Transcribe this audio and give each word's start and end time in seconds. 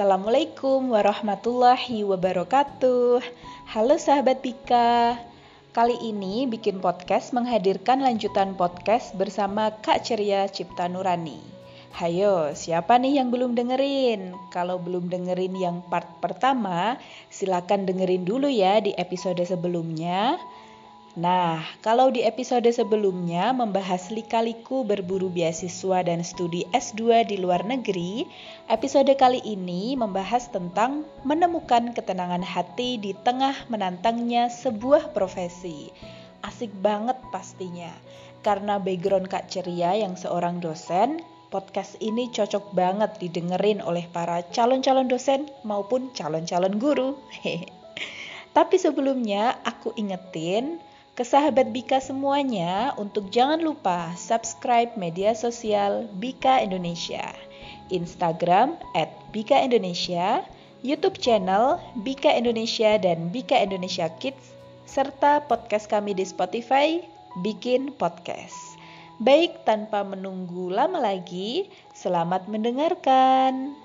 Assalamualaikum 0.00 0.96
warahmatullahi 0.96 2.08
wabarakatuh. 2.08 3.20
Halo 3.68 4.00
sahabat 4.00 4.40
Bika. 4.40 5.20
Kali 5.76 5.92
ini 6.00 6.48
bikin 6.48 6.80
podcast 6.80 7.36
menghadirkan 7.36 8.00
lanjutan 8.00 8.56
podcast 8.56 9.12
bersama 9.12 9.68
Kak 9.84 10.00
Ceria 10.00 10.48
Cipta 10.48 10.88
Nurani. 10.88 11.36
Hayo, 11.92 12.56
siapa 12.56 12.96
nih 12.96 13.20
yang 13.20 13.28
belum 13.28 13.52
dengerin? 13.52 14.32
Kalau 14.48 14.80
belum 14.80 15.12
dengerin 15.12 15.52
yang 15.60 15.84
part 15.92 16.08
pertama, 16.24 16.96
silakan 17.28 17.84
dengerin 17.84 18.24
dulu 18.24 18.48
ya 18.48 18.80
di 18.80 18.96
episode 18.96 19.44
sebelumnya. 19.44 20.40
Nah, 21.20 21.60
kalau 21.84 22.08
di 22.08 22.24
episode 22.24 22.64
sebelumnya 22.72 23.52
membahas 23.52 24.08
lika-liku 24.08 24.88
berburu 24.88 25.28
beasiswa 25.28 26.00
dan 26.00 26.24
studi 26.24 26.64
S2 26.72 27.28
di 27.28 27.36
luar 27.36 27.60
negeri, 27.68 28.24
episode 28.72 29.12
kali 29.20 29.44
ini 29.44 30.00
membahas 30.00 30.48
tentang 30.48 31.04
menemukan 31.28 31.92
ketenangan 31.92 32.40
hati 32.40 32.96
di 32.96 33.12
tengah 33.12 33.52
menantangnya 33.68 34.48
sebuah 34.48 35.12
profesi. 35.12 35.92
Asik 36.40 36.72
banget 36.80 37.20
pastinya. 37.28 37.92
Karena 38.40 38.80
background 38.80 39.28
Kak 39.28 39.52
Ceria 39.52 39.92
yang 40.00 40.16
seorang 40.16 40.64
dosen, 40.64 41.20
podcast 41.52 42.00
ini 42.00 42.32
cocok 42.32 42.72
banget 42.72 43.20
didengerin 43.20 43.84
oleh 43.84 44.08
para 44.08 44.40
calon-calon 44.56 45.12
dosen 45.12 45.52
maupun 45.68 46.16
calon-calon 46.16 46.80
guru. 46.80 47.20
Tapi 48.56 48.80
sebelumnya 48.80 49.60
aku 49.68 49.92
ingetin 50.00 50.80
ke 51.20 51.28
sahabat 51.28 51.68
Bika 51.68 52.00
semuanya 52.00 52.96
untuk 52.96 53.28
jangan 53.28 53.60
lupa 53.60 54.08
subscribe 54.16 54.96
media 54.96 55.36
sosial 55.36 56.08
Bika 56.16 56.64
Indonesia, 56.64 57.36
Instagram 57.92 58.80
at 58.96 59.12
Bika 59.28 59.60
Indonesia, 59.60 60.40
YouTube 60.80 61.20
channel 61.20 61.76
Bika 62.00 62.32
Indonesia 62.32 62.96
dan 62.96 63.28
Bika 63.28 63.52
Indonesia 63.60 64.08
Kids, 64.16 64.56
serta 64.88 65.44
podcast 65.44 65.92
kami 65.92 66.16
di 66.16 66.24
Spotify, 66.24 67.04
Bikin 67.44 67.92
Podcast. 68.00 68.56
Baik, 69.20 69.68
tanpa 69.68 70.00
menunggu 70.00 70.72
lama 70.72 71.04
lagi, 71.04 71.68
selamat 71.92 72.48
mendengarkan. 72.48 73.76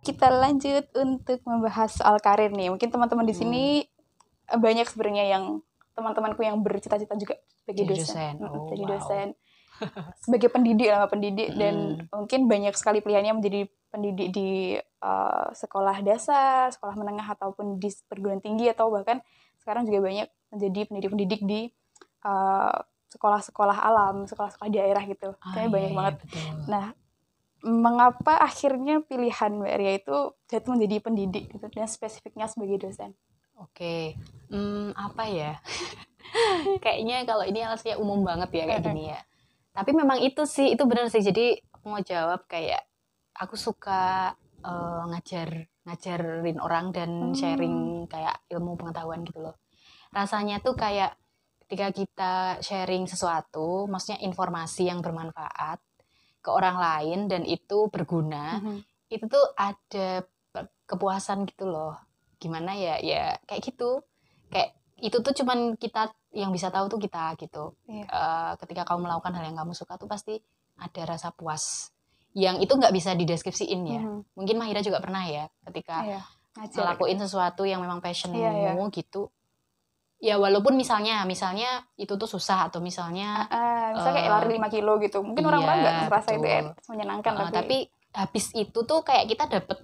Kita 0.00 0.32
lanjut 0.32 0.88
untuk 0.96 1.38
membahas 1.44 1.92
soal 1.92 2.16
karir 2.24 2.52
nih. 2.52 2.72
Mungkin 2.72 2.88
teman-teman 2.88 3.26
di 3.28 3.36
sini 3.36 3.64
hmm. 3.84 4.58
banyak 4.60 4.86
sebenarnya 4.88 5.24
yang 5.36 5.44
teman-temanku 5.92 6.40
yang 6.40 6.56
bercita-cita 6.64 7.14
juga 7.20 7.36
sebagai 7.60 7.84
jadi 7.84 7.94
dosen, 8.00 8.34
dosen. 8.40 8.48
Oh, 8.48 8.66
jadi 8.72 8.82
wow. 8.84 8.90
dosen, 8.96 9.26
sebagai 10.24 10.48
pendidik 10.48 10.88
lah 10.88 11.04
pendidik 11.10 11.52
Hmm. 11.52 11.58
dan 11.60 11.74
mungkin 12.08 12.40
banyak 12.48 12.74
sekali 12.76 13.04
pilihannya 13.04 13.36
menjadi 13.36 13.60
pendidik 13.90 14.28
di 14.32 14.78
uh, 15.02 15.46
sekolah 15.52 16.00
dasar, 16.00 16.70
sekolah 16.70 16.94
menengah 16.94 17.26
ataupun 17.26 17.76
di 17.82 17.90
perguruan 18.06 18.40
tinggi 18.40 18.70
atau 18.70 18.88
bahkan 18.88 19.20
sekarang 19.60 19.84
juga 19.84 20.08
banyak 20.08 20.28
menjadi 20.54 20.80
pendidik-pendidik 20.88 21.40
di 21.44 21.60
uh, 22.24 22.74
sekolah-sekolah 23.10 23.76
alam, 23.82 24.24
sekolah-sekolah 24.30 24.70
daerah 24.70 25.02
gitu. 25.04 25.34
Ah, 25.42 25.58
Kayaknya 25.58 25.66
iya, 25.66 25.74
banyak 25.74 25.90
iya, 25.90 25.98
banget. 25.98 26.14
betul. 26.22 26.50
Nah, 26.70 26.84
mengapa 27.60 28.40
akhirnya 28.40 29.04
pilihan 29.04 29.52
Mbak 29.60 29.74
Ria 29.76 29.92
itu 30.00 30.16
jatuh 30.48 30.70
menjadi 30.72 30.96
pendidik 31.04 31.44
gitu 31.52 31.66
dan 31.68 31.86
spesifiknya 31.88 32.48
sebagai 32.48 32.88
dosen? 32.88 33.12
Oke, 33.60 34.16
hmm, 34.48 34.96
apa 34.96 35.24
ya? 35.28 35.52
Kayaknya 36.84 37.28
kalau 37.28 37.44
ini 37.44 37.60
alasannya 37.60 38.00
umum 38.00 38.24
banget 38.24 38.48
ya 38.56 38.64
kayak 38.64 38.82
gini 38.84 39.12
ya. 39.12 39.20
Tapi 39.76 39.90
memang 39.92 40.24
itu 40.24 40.42
sih, 40.48 40.72
itu 40.72 40.82
benar 40.88 41.12
sih. 41.12 41.20
Jadi 41.20 41.60
aku 41.68 41.84
mau 41.92 42.00
jawab 42.00 42.48
kayak 42.48 42.80
aku 43.36 43.56
suka 43.60 44.32
eh, 44.64 45.02
ngajar 45.12 45.68
ngajarin 45.84 46.58
orang 46.60 46.92
dan 46.92 47.10
Hmm. 47.32 47.36
sharing 47.36 47.76
kayak 48.08 48.40
ilmu 48.52 48.76
pengetahuan 48.80 49.24
gitu 49.24 49.40
loh. 49.40 49.56
Rasanya 50.12 50.60
tuh 50.64 50.76
kayak 50.76 51.16
ketika 51.64 51.88
kita 51.92 52.32
sharing 52.64 53.04
sesuatu, 53.06 53.84
maksudnya 53.86 54.20
informasi 54.24 54.88
yang 54.90 55.00
bermanfaat 55.04 55.80
ke 56.40 56.48
orang 56.48 56.76
lain 56.76 57.28
dan 57.28 57.42
itu 57.44 57.88
berguna, 57.88 58.58
Mhm. 58.58 58.76
itu 59.08 59.24
tuh 59.26 59.44
ada 59.54 60.24
kepuasan 60.84 61.46
gitu 61.46 61.64
loh 61.64 61.94
gimana 62.36 62.72
ya 62.72 62.96
ya 62.98 63.36
kayak 63.44 63.62
gitu 63.62 64.00
kayak 64.48 64.72
itu 64.96 65.16
tuh 65.16 65.32
cuman 65.32 65.76
kita 65.76 66.08
yang 66.32 66.50
bisa 66.50 66.68
tahu 66.68 66.88
tuh 66.88 66.98
kita 66.98 67.36
gitu 67.36 67.76
Iya. 67.86 68.04
Eh, 68.04 68.52
ketika 68.58 68.82
kamu 68.84 69.06
melakukan 69.06 69.32
hal 69.32 69.44
yang 69.44 69.56
kamu 69.56 69.72
suka 69.72 69.94
tuh 69.94 70.06
pasti 70.06 70.40
ada 70.76 71.02
rasa 71.04 71.30
puas 71.30 71.92
yang 72.32 72.58
itu 72.58 72.70
nggak 72.70 72.90
bisa 72.90 73.12
dideskripsiin 73.12 73.80
ya 73.84 74.00
Mhm. 74.00 74.34
mungkin 74.34 74.56
Mahira 74.56 74.80
juga 74.80 74.98
pernah 74.98 75.22
ya 75.22 75.46
ketika 75.62 76.02
ngajar. 76.56 76.74
ngelakuin 76.74 77.18
sesuatu 77.18 77.62
yang 77.62 77.78
memang 77.78 78.00
passionmu 78.00 78.34
Iya, 78.36 78.50
iya. 78.72 78.88
gitu 78.90 79.28
ya 80.20 80.36
walaupun 80.36 80.76
misalnya 80.76 81.24
misalnya 81.24 81.80
itu 81.96 82.12
tuh 82.14 82.28
susah 82.28 82.68
atau 82.68 82.84
misalnya 82.84 83.48
Ah, 83.48 83.96
misalnya 83.96 84.14
kayak 84.20 84.28
Eh, 84.28 84.34
lari 84.36 84.48
5 84.60 84.68
kilo 84.68 84.92
gitu. 85.00 85.18
Mungkin 85.24 85.42
iya, 85.42 85.48
orang-orang 85.48 85.76
nggak 85.80 85.96
merasa 86.06 86.30
itu 86.30 86.46
enak, 86.46 86.74
menyenangkan 86.86 87.32
eh, 87.32 87.38
tapi, 87.40 87.52
tapi 87.56 87.76
habis 88.12 88.46
itu 88.52 88.78
tuh 88.84 89.00
kayak 89.00 89.24
kita 89.26 89.44
dapet 89.48 89.78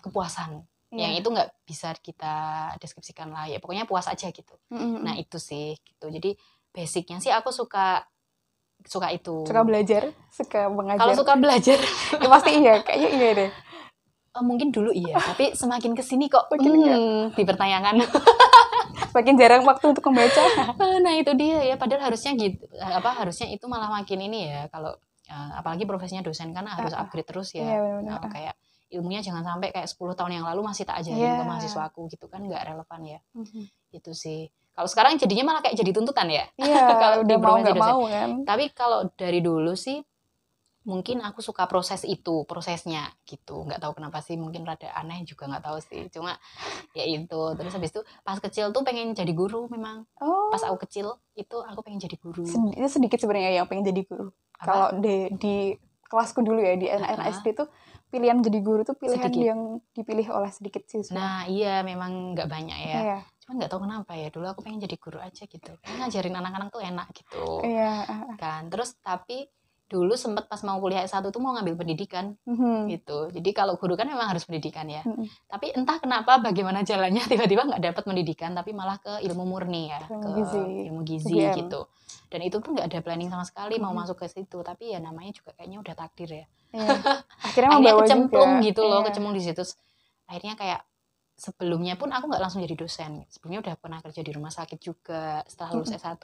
kepuasan 0.00 0.64
iya. 0.90 1.06
yang 1.06 1.12
itu 1.20 1.28
nggak 1.28 1.50
bisa 1.62 1.92
kita 2.00 2.34
deskripsikan 2.80 3.28
lah 3.28 3.44
ya 3.46 3.60
pokoknya 3.60 3.84
puas 3.84 4.08
aja 4.08 4.32
gitu 4.32 4.56
Mhm. 4.72 5.04
nah 5.04 5.14
itu 5.14 5.36
sih 5.36 5.76
gitu 5.76 6.08
jadi 6.08 6.32
basicnya 6.72 7.20
sih 7.20 7.28
aku 7.28 7.52
suka 7.52 8.06
suka 8.80 9.12
itu 9.12 9.44
suka 9.44 9.60
belajar, 9.60 10.08
suka 10.32 10.72
mengajar. 10.72 11.04
kalau 11.04 11.12
suka 11.12 11.34
belajar 11.36 11.76
ya 12.22 12.28
pasti 12.32 12.50
iya, 12.56 12.74
kayaknya 12.80 13.08
iya 13.12 13.30
deh. 13.36 13.50
eh, 14.30 14.42
mungkin 14.46 14.72
dulu 14.72 14.88
iya 14.88 15.20
tapi 15.20 15.52
semakin 15.52 15.92
ke 15.92 16.00
sini 16.00 16.32
kok 16.32 16.48
Makin 16.48 16.72
hmm, 16.72 17.22
dipertanyakan 17.36 18.00
Semakin 19.10 19.34
jarang 19.34 19.62
waktu 19.62 19.84
untuk 19.90 20.04
membaca. 20.06 20.42
nah 21.02 21.12
itu 21.12 21.32
dia 21.34 21.58
ya 21.64 21.74
padahal 21.74 22.08
harusnya 22.08 22.32
gitu 22.34 22.62
apa 22.78 23.10
harusnya 23.16 23.50
itu 23.50 23.66
malah 23.66 23.90
makin 23.90 24.18
ini 24.22 24.48
ya 24.48 24.62
kalau 24.68 24.94
eh, 25.26 25.50
apalagi 25.54 25.84
profesinya 25.84 26.22
dosen 26.22 26.50
kan 26.50 26.64
harus 26.64 26.90
Ah, 26.90 27.02
ah. 27.02 27.04
upgrade 27.04 27.26
terus 27.26 27.50
Iya, 27.52 27.62
ya 27.62 27.76
benar-benar. 27.78 28.18
Nah, 28.18 28.30
kayak 28.30 28.54
ilmunya 28.90 29.20
jangan 29.20 29.42
sampai 29.44 29.70
kayak 29.70 29.86
10 29.86 30.14
tahun 30.14 30.32
yang 30.32 30.46
lalu 30.46 30.60
masih 30.62 30.82
tak 30.82 30.98
ajarin 30.98 31.18
Iya. 31.20 31.38
ke 31.38 31.44
mahasiswaku 31.44 32.00
gitu 32.08 32.26
kan 32.26 32.42
nggak 32.42 32.62
relevan 32.64 33.00
ya 33.04 33.18
Mhm. 33.34 33.62
itu 33.92 34.10
sih 34.12 34.40
kalau 34.70 34.86
sekarang 34.86 35.14
jadinya 35.14 35.50
malah 35.50 35.62
kayak 35.62 35.76
jadi 35.76 35.90
tuntutan 35.90 36.26
ya 36.26 36.44
Iya, 36.56 36.74
Kalau 37.02 37.16
di 37.20 37.30
udah 37.30 37.38
mau 37.38 37.56
nggak 37.58 37.76
mau 37.76 38.00
kan. 38.06 38.28
Tapi 38.42 38.64
kalau 38.72 39.06
dari 39.14 39.38
dulu 39.38 39.74
sih 39.74 39.98
mungkin 40.80 41.20
aku 41.20 41.40
suka 41.40 41.64
proses 41.64 42.02
itu, 42.02 42.42
prosesnya 42.44 43.12
gitu. 43.22 43.68
Nggak 43.68 43.80
tahu 43.80 43.92
kenapa 43.94 44.20
sih, 44.20 44.34
mungkin 44.34 44.64
rada 44.64 44.88
aneh 44.92 45.20
juga 45.22 45.44
nggak 45.44 45.60
tahu 45.62 45.78
sih. 45.78 46.08
Cuma 46.08 46.36
ya 46.92 47.04
itu. 47.04 47.40
Terus 47.52 47.72
habis 47.72 47.90
itu 47.90 48.00
pas 48.20 48.36
kecil 48.36 48.70
tuh 48.70 48.80
pengen 48.80 49.12
jadi 49.12 49.30
guru 49.30 49.68
memang. 49.68 50.08
Oh, 50.18 50.48
Pas 50.48 50.64
aku 50.64 50.84
kecil 50.84 51.06
itu 51.34 51.56
aku 51.60 51.80
pengen 51.80 52.00
jadi 52.00 52.16
guru. 52.16 52.44
itu 52.72 52.88
sedikit 52.88 53.20
sebenarnya 53.20 53.60
yang 53.60 53.68
pengen 53.68 53.84
jadi 53.86 54.02
guru. 54.02 54.32
Kalau 54.56 54.96
di 54.96 55.28
di 55.36 55.54
kelasku 56.04 56.42
dulu 56.42 56.58
ya 56.58 56.74
di 56.74 56.88
anak-anak 56.88 57.22
Ah. 57.22 57.32
SD 57.32 57.46
tuh 57.54 57.68
pilihan 58.10 58.42
jadi 58.42 58.58
guru 58.58 58.82
tuh 58.82 58.98
pilihan 58.98 59.30
Sedikit. 59.30 59.46
yang 59.46 59.60
dipilih 59.94 60.26
oleh 60.34 60.50
sedikit 60.50 60.82
siswa. 60.84 61.14
Nah 61.14 61.38
iya 61.46 61.86
memang 61.86 62.34
nggak 62.34 62.48
banyak 62.50 62.78
ya. 62.82 62.98
Iya, 62.98 63.18
Cuma 63.38 63.62
nggak 63.62 63.70
tahu 63.70 63.86
kenapa 63.86 64.18
ya. 64.18 64.26
Dulu 64.28 64.50
aku 64.50 64.66
pengen 64.66 64.82
jadi 64.82 64.98
guru 64.98 65.22
aja 65.22 65.46
gitu. 65.46 65.70
Pengen 65.78 65.96
ngajarin 66.02 66.34
anak-anak 66.34 66.68
tuh 66.74 66.82
enak 66.82 67.06
gitu. 67.14 67.62
iya. 67.62 68.02
Kan. 68.34 68.66
Terus 68.66 68.98
tapi 68.98 69.46
dulu 69.90 70.14
sempet 70.14 70.46
pas 70.46 70.62
mau 70.62 70.78
kuliah 70.78 71.02
S1 71.02 71.26
tuh 71.26 71.36
mau 71.36 71.50
ngambil 71.50 71.74
pendidikan 71.76 72.38
Mhm. 72.46 72.86
gitu. 72.88 73.26
Jadi 73.28 73.50
kalau 73.50 73.74
guru 73.74 73.92
kan 73.92 74.06
memang 74.06 74.30
harus 74.30 74.46
pendidikan 74.46 74.86
ya. 74.86 75.02
Mhm. 75.02 75.26
Tapi 75.46 75.74
entah 75.74 75.98
kenapa 75.98 76.38
bagaimana 76.38 76.80
jalannya 76.80 77.18
tiba-tiba 77.50 77.66
nggak 77.66 77.82
dapat 77.82 78.02
pendidikan 78.04 78.54
tapi 78.54 78.70
malah 78.70 78.96
ke 78.96 79.18
ilmu 79.20 79.42
murni 79.42 79.90
ya, 79.90 79.98
Ilmu 80.06 80.14
ke 80.16 80.28
gizi. 80.32 80.62
ilmu 80.86 81.00
gizi 81.02 81.34
UGM. 81.34 81.54
gitu. 81.58 81.80
Dan 82.26 82.40
itu 82.40 82.56
pun 82.56 82.72
nggak 82.72 82.86
ada 82.86 83.00
planning 83.00 83.26
sama 83.28 83.42
sekali 83.42 83.76
mau 83.76 83.90
Mhm. 83.90 83.98
masuk 84.00 84.16
ke 84.16 84.26
situ. 84.26 84.58
Tapi 84.60 84.94
ya 84.94 84.98
namanya 84.98 85.34
juga 85.34 85.50
kayaknya 85.52 85.78
udah 85.80 85.94
takdir 85.96 86.30
ya. 86.30 86.46
Iya. 86.70 86.86
Akhirnya 87.44 87.70
Akhirnya 87.72 87.92
kecemplung 87.98 88.52
juga. 88.54 88.64
gitu 88.64 88.82
loh, 88.84 89.00
Iya. 89.00 89.06
kecemplung 89.10 89.34
di 89.34 89.42
situ. 89.42 89.62
Akhirnya 90.24 90.54
kayak 90.54 90.80
sebelumnya 91.34 91.96
pun 91.96 92.08
aku 92.08 92.24
nggak 92.26 92.38
langsung 92.38 92.60
jadi 92.60 92.76
dosen. 92.76 93.26
Sebelumnya 93.26 93.60
udah 93.60 93.74
pernah 93.74 93.98
kerja 93.98 94.20
di 94.20 94.30
rumah 94.30 94.50
sakit 94.50 94.78
juga. 94.78 95.42
Setelah 95.44 95.70
lulus 95.74 95.90
S1 95.90 96.22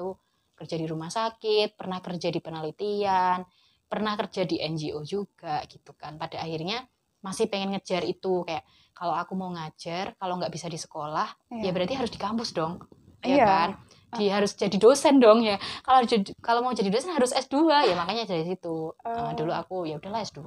kerja 0.56 0.76
di 0.80 0.86
rumah 0.88 1.12
sakit, 1.12 1.76
pernah 1.76 2.00
kerja 2.00 2.32
di 2.32 2.40
penelitian, 2.40 3.44
pernah 3.86 4.16
kerja 4.16 4.42
di 4.48 4.56
NGO 4.58 5.04
juga 5.04 5.62
gitu 5.68 5.92
kan. 5.94 6.16
Pada 6.16 6.40
akhirnya 6.42 6.82
masih 7.20 7.46
pengen 7.52 7.76
ngejar 7.76 8.02
itu 8.08 8.42
kayak 8.48 8.64
kalau 8.96 9.12
aku 9.12 9.36
mau 9.36 9.52
ngajar, 9.52 10.16
kalau 10.16 10.40
nggak 10.40 10.48
bisa 10.48 10.72
di 10.72 10.80
sekolah, 10.80 11.28
Iya. 11.52 11.68
ya 11.68 11.70
berarti 11.76 11.94
harus 11.94 12.10
di 12.10 12.18
kampus 12.18 12.56
dong. 12.56 12.80
Iya. 13.20 13.36
Ya 13.36 13.44
kan? 13.44 13.70
Dia 14.16 14.30
harus 14.40 14.56
jadi 14.56 14.76
dosen 14.80 15.20
dong 15.20 15.44
ya. 15.44 15.60
Kalau 15.84 16.00
jadi 16.08 16.32
kalau 16.40 16.64
mau 16.64 16.72
jadi 16.72 16.88
dosen 16.88 17.12
harus 17.12 17.36
S2 17.36 17.68
ya 17.84 17.94
makanya 17.98 18.24
dari 18.24 18.48
situ. 18.48 18.96
Oh. 18.96 19.30
dulu 19.36 19.52
aku 19.52 19.84
ya 19.84 20.00
udahlah 20.00 20.24
S2. 20.24 20.40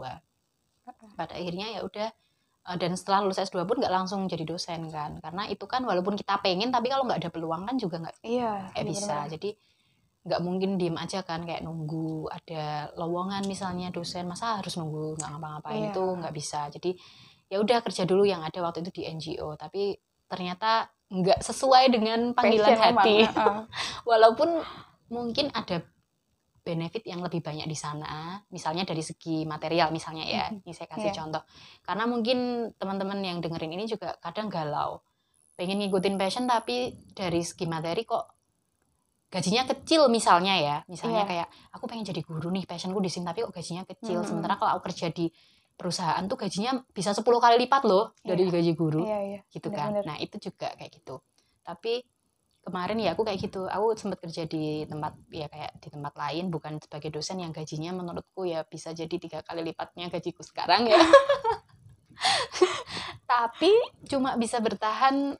Pada 1.13 1.37
akhirnya 1.37 1.77
ya 1.77 1.85
udah 1.85 2.09
dan 2.77 2.93
setelah 2.93 3.25
lulus 3.25 3.41
S2 3.41 3.65
pun 3.65 3.81
nggak 3.81 3.89
langsung 3.89 4.29
jadi 4.29 4.45
dosen 4.45 4.93
kan 4.93 5.17
karena 5.23 5.49
itu 5.49 5.65
kan 5.65 5.81
walaupun 5.81 6.13
kita 6.13 6.37
pengen 6.37 6.69
tapi 6.69 6.93
kalau 6.93 7.07
nggak 7.07 7.25
ada 7.25 7.29
peluang 7.33 7.65
kan 7.65 7.81
juga 7.81 7.97
nggak 7.97 8.21
iya 8.21 8.69
kayak 8.77 8.85
bisa 8.85 9.25
jadi 9.25 9.49
nggak 10.19 10.41
mungkin 10.43 10.75
diem 10.75 10.95
aja 10.95 11.23
kan 11.23 11.41
kayak 11.41 11.63
nunggu 11.63 12.27
ada 12.27 12.91
lowongan 12.93 13.43
misalnya 13.45 13.87
dosen 13.89 14.27
masa 14.27 14.59
harus 14.59 14.75
nunggu 14.75 15.15
nggak 15.15 15.29
ngapa-ngapain 15.31 15.79
Iya. 15.79 15.89
itu 15.89 16.03
nggak 16.03 16.33
bisa 16.35 16.59
jadi 16.69 16.91
ya 17.49 17.57
udah 17.57 17.79
kerja 17.81 18.03
dulu 18.03 18.23
yang 18.23 18.43
ada 18.43 18.59
waktu 18.59 18.83
itu 18.83 19.01
di 19.01 19.03
NGO 19.07 19.55
tapi 19.55 19.95
ternyata 20.27 20.85
nggak 21.09 21.39
sesuai 21.41 21.89
dengan 21.89 22.19
panggilan 22.33 22.75
Passion 22.75 22.93
hati 22.93 23.15
heeh. 23.25 23.57
walaupun 24.09 24.59
mungkin 25.09 25.49
ada 25.51 25.81
benefit 26.61 27.01
yang 27.03 27.23
lebih 27.23 27.41
banyak 27.41 27.65
di 27.65 27.73
sana 27.73 28.37
misalnya 28.51 28.85
dari 28.85 29.01
segi 29.01 29.41
material 29.43 29.89
misalnya 29.89 30.21
ya 30.23 30.45
Mhm. 30.51 30.61
ini 30.61 30.73
saya 30.75 30.87
kasih 30.87 31.09
Iya. 31.09 31.17
contoh 31.17 31.41
karena 31.81 32.03
mungkin 32.05 32.37
teman-teman 32.75 33.23
yang 33.23 33.39
dengerin 33.39 33.73
ini 33.73 33.87
juga 33.87 34.13
kadang 34.19 34.51
galau 34.51 35.01
pengen 35.55 35.79
ngikutin 35.79 36.15
passion 36.15 36.45
tapi 36.45 36.91
dari 37.11 37.41
segi 37.41 37.65
materi 37.65 38.03
kok 38.03 38.38
gajinya 39.29 39.63
kecil 39.65 40.09
misalnya 40.09 40.57
ya 40.57 40.75
misalnya 40.89 41.23
Iya. 41.23 41.29
kayak 41.29 41.47
aku 41.71 41.85
pengen 41.85 42.03
jadi 42.03 42.21
guru 42.25 42.49
nih 42.49 42.65
passionku 42.65 42.97
di 42.97 43.07
sini 43.07 43.29
tapi 43.29 43.45
kok 43.45 43.53
gajinya 43.53 43.85
kecil 43.85 44.19
Mhm. 44.21 44.27
sementara 44.27 44.57
kalau 44.57 44.77
aku 44.77 44.89
kerja 44.89 45.13
di 45.13 45.29
perusahaan 45.77 46.25
tuh 46.25 46.35
gajinya 46.35 46.81
bisa 46.91 47.13
10 47.13 47.39
kali 47.39 47.55
lipat 47.61 47.85
loh 47.85 48.11
dari 48.19 48.43
Iya. 48.43 48.51
gaji 48.57 48.71
guru 48.75 49.05
iya 49.05 49.19
iya 49.23 49.39
gitu 49.47 49.69
kan. 49.69 49.95
Nah, 50.03 50.17
itu 50.17 50.35
juga 50.41 50.73
kayak 50.75 50.91
gitu. 50.91 51.21
Tapi 51.63 52.03
kemarin 52.59 52.99
ya 52.99 53.15
aku 53.15 53.23
kayak 53.23 53.39
gitu. 53.39 53.63
Aku 53.63 53.95
sempat 53.95 54.19
kerja 54.19 54.43
di 54.43 54.83
tempat 54.83 55.15
ya 55.31 55.47
kayak 55.47 55.79
di 55.79 55.87
tempat 55.87 56.13
lain 56.13 56.51
bukan 56.51 56.77
sebagai 56.83 57.09
dosen 57.09 57.39
yang 57.39 57.55
gajinya 57.55 57.95
menurutku 57.95 58.43
ya 58.43 58.61
bisa 58.65 58.91
jadi 58.91 59.15
tiga 59.15 59.39
kali 59.39 59.63
lipatnya 59.63 60.11
gajiku 60.11 60.43
sekarang 60.43 60.85
ya. 60.85 60.99
Tapi 63.29 63.71
cuma 64.09 64.35
bisa 64.35 64.59
bertahan 64.59 65.37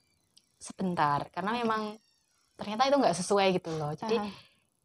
sebentar 0.56 1.28
karena 1.32 1.52
memang 1.54 2.00
ternyata 2.60 2.84
itu 2.86 2.96
nggak 3.00 3.16
sesuai 3.16 3.48
gitu 3.56 3.72
loh. 3.74 3.96
Jadi 3.96 4.20
Aha. 4.20 4.30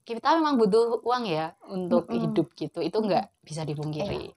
kita 0.04 0.38
memang 0.38 0.54
butuh 0.54 1.02
uang 1.02 1.24
ya 1.26 1.52
untuk 1.66 2.06
Mm-mm. 2.06 2.30
hidup 2.30 2.54
gitu. 2.54 2.78
Itu 2.78 3.02
nggak 3.02 3.42
bisa 3.42 3.66
dipungkiri. 3.66 4.30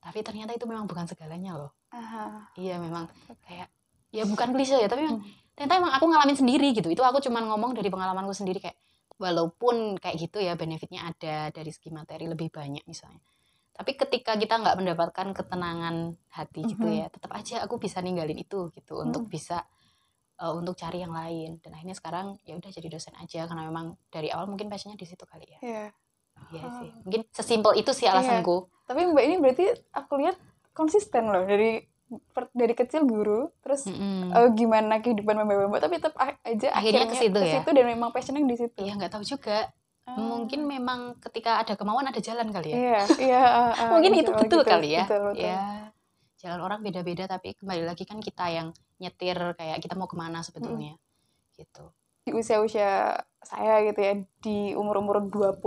Tapi 0.00 0.18
ternyata 0.22 0.54
itu 0.54 0.64
memang 0.64 0.86
bukan 0.86 1.04
segalanya 1.04 1.58
loh. 1.58 1.74
Aha. 1.90 2.54
Iya 2.54 2.78
memang 2.78 3.10
kayak 3.42 3.68
ya 4.10 4.22
bukan 4.24 4.50
klise 4.50 4.74
ya 4.74 4.86
tapi 4.86 5.06
memang 5.06 5.22
Hmm. 5.22 5.54
ternyata 5.54 5.74
emang 5.76 5.92
aku 5.94 6.04
ngalamin 6.06 6.34
sendiri 6.34 6.74
gitu 6.74 6.88
itu 6.88 6.98
aku 6.98 7.20
cuman 7.20 7.46
ngomong 7.46 7.78
dari 7.78 7.86
pengalamanku 7.86 8.34
sendiri 8.34 8.58
kayak 8.58 8.74
walaupun 9.18 10.00
kayak 10.00 10.18
gitu 10.18 10.42
ya 10.42 10.58
benefitnya 10.58 11.06
ada 11.06 11.54
dari 11.54 11.70
segi 11.70 11.94
materi 11.94 12.26
lebih 12.26 12.50
banyak 12.50 12.82
misalnya 12.90 13.22
tapi 13.70 13.94
ketika 13.94 14.34
kita 14.34 14.58
nggak 14.58 14.76
mendapatkan 14.76 15.30
ketenangan 15.30 16.18
hati 16.34 16.66
gitu 16.66 16.90
Mhm. 16.90 16.96
ya 16.96 17.06
tetap 17.06 17.30
aja 17.32 17.62
aku 17.62 17.78
bisa 17.78 18.02
ninggalin 18.02 18.34
itu 18.34 18.66
gitu 18.74 18.98
untuk 18.98 19.24
Mhm. 19.24 19.30
bisa 19.30 19.62
uh, 20.40 20.52
untuk 20.52 20.74
cari 20.74 20.98
yang 20.98 21.12
lain 21.12 21.60
dan 21.60 21.70
akhirnya 21.70 21.92
sekarang 21.92 22.40
ya 22.42 22.54
udah 22.54 22.68
jadi 22.68 22.88
dosen 22.88 23.14
aja 23.14 23.44
karena 23.44 23.62
memang 23.64 23.94
dari 24.08 24.28
awal 24.28 24.46
mungkin 24.46 24.66
passionnya 24.66 24.96
di 24.96 25.04
situ 25.04 25.22
kali 25.22 25.46
ya 25.46 25.60
Iya. 25.60 25.84
Iya 26.48 26.62
Oh. 26.62 26.72
sih 26.74 26.90
mungkin 26.98 27.22
sesimpel 27.30 27.72
itu 27.76 27.92
sih 27.92 28.04
Iya. 28.04 28.16
alasanku 28.16 28.66
Tapi 28.82 29.06
Mbak 29.06 29.22
ini 29.22 29.34
berarti 29.36 29.64
aku 29.90 30.12
lihat 30.18 30.34
konsisten 30.72 31.28
loh 31.28 31.44
dari 31.44 31.84
per- 32.26 32.50
dari 32.50 32.72
kecil 32.72 33.04
guru 33.04 33.52
terus 33.60 33.84
Mm-mm. 33.84 34.32
eh, 34.32 34.48
gimana 34.50 34.98
kehidupan 34.98 35.36
Mbak 35.38 35.68
Mbak 35.68 35.80
tapi 35.80 35.94
tetap 35.96 36.16
aja 36.18 36.68
Akhirnya 36.72 37.04
ke 37.04 37.14
situ 37.14 37.38
ya? 37.38 37.60
dan 37.62 37.86
memang 37.86 38.10
passionnya 38.10 38.42
di 38.42 38.56
situ. 38.56 38.74
Iya 38.76 38.96
nggak 38.96 39.12
tahu 39.12 39.22
juga 39.22 39.68
Ah. 40.02 40.16
mungkin 40.16 40.64
memang 40.64 41.20
ketika 41.20 41.60
ada 41.60 41.76
kemauan 41.76 42.02
ada 42.02 42.18
jalan 42.18 42.50
kali 42.50 42.72
ya 42.72 42.78
Iya, 42.80 43.00
iya. 43.20 43.42
ah, 43.44 43.70
ah, 43.70 43.88
mungkin 43.94 44.16
itu 44.16 44.32
betul 44.32 44.58
gitu, 44.58 44.66
kali 44.66 44.88
ya 44.90 45.04
betul, 45.04 45.20
betul. 45.28 45.44
ya 45.44 45.60
jalan 46.40 46.60
orang 46.64 46.80
beda-beda 46.80 47.28
tapi 47.28 47.52
kembali 47.52 47.84
lagi 47.84 48.08
kan 48.08 48.16
kita 48.18 48.48
yang 48.48 48.72
nyetir 48.96 49.36
kayak 49.60 49.78
kita 49.84 49.92
mau 49.92 50.08
ke 50.08 50.16
mana 50.16 50.40
sebetulnya. 50.40 50.96
Gitu. 51.52 51.84
Di 52.24 52.32
usia-usia 52.32 53.20
saya 53.40 53.84
gitu 53.84 54.00
ya 54.00 54.12
di 54.40 54.72
umur-umur 54.76 55.24
20 55.28 55.60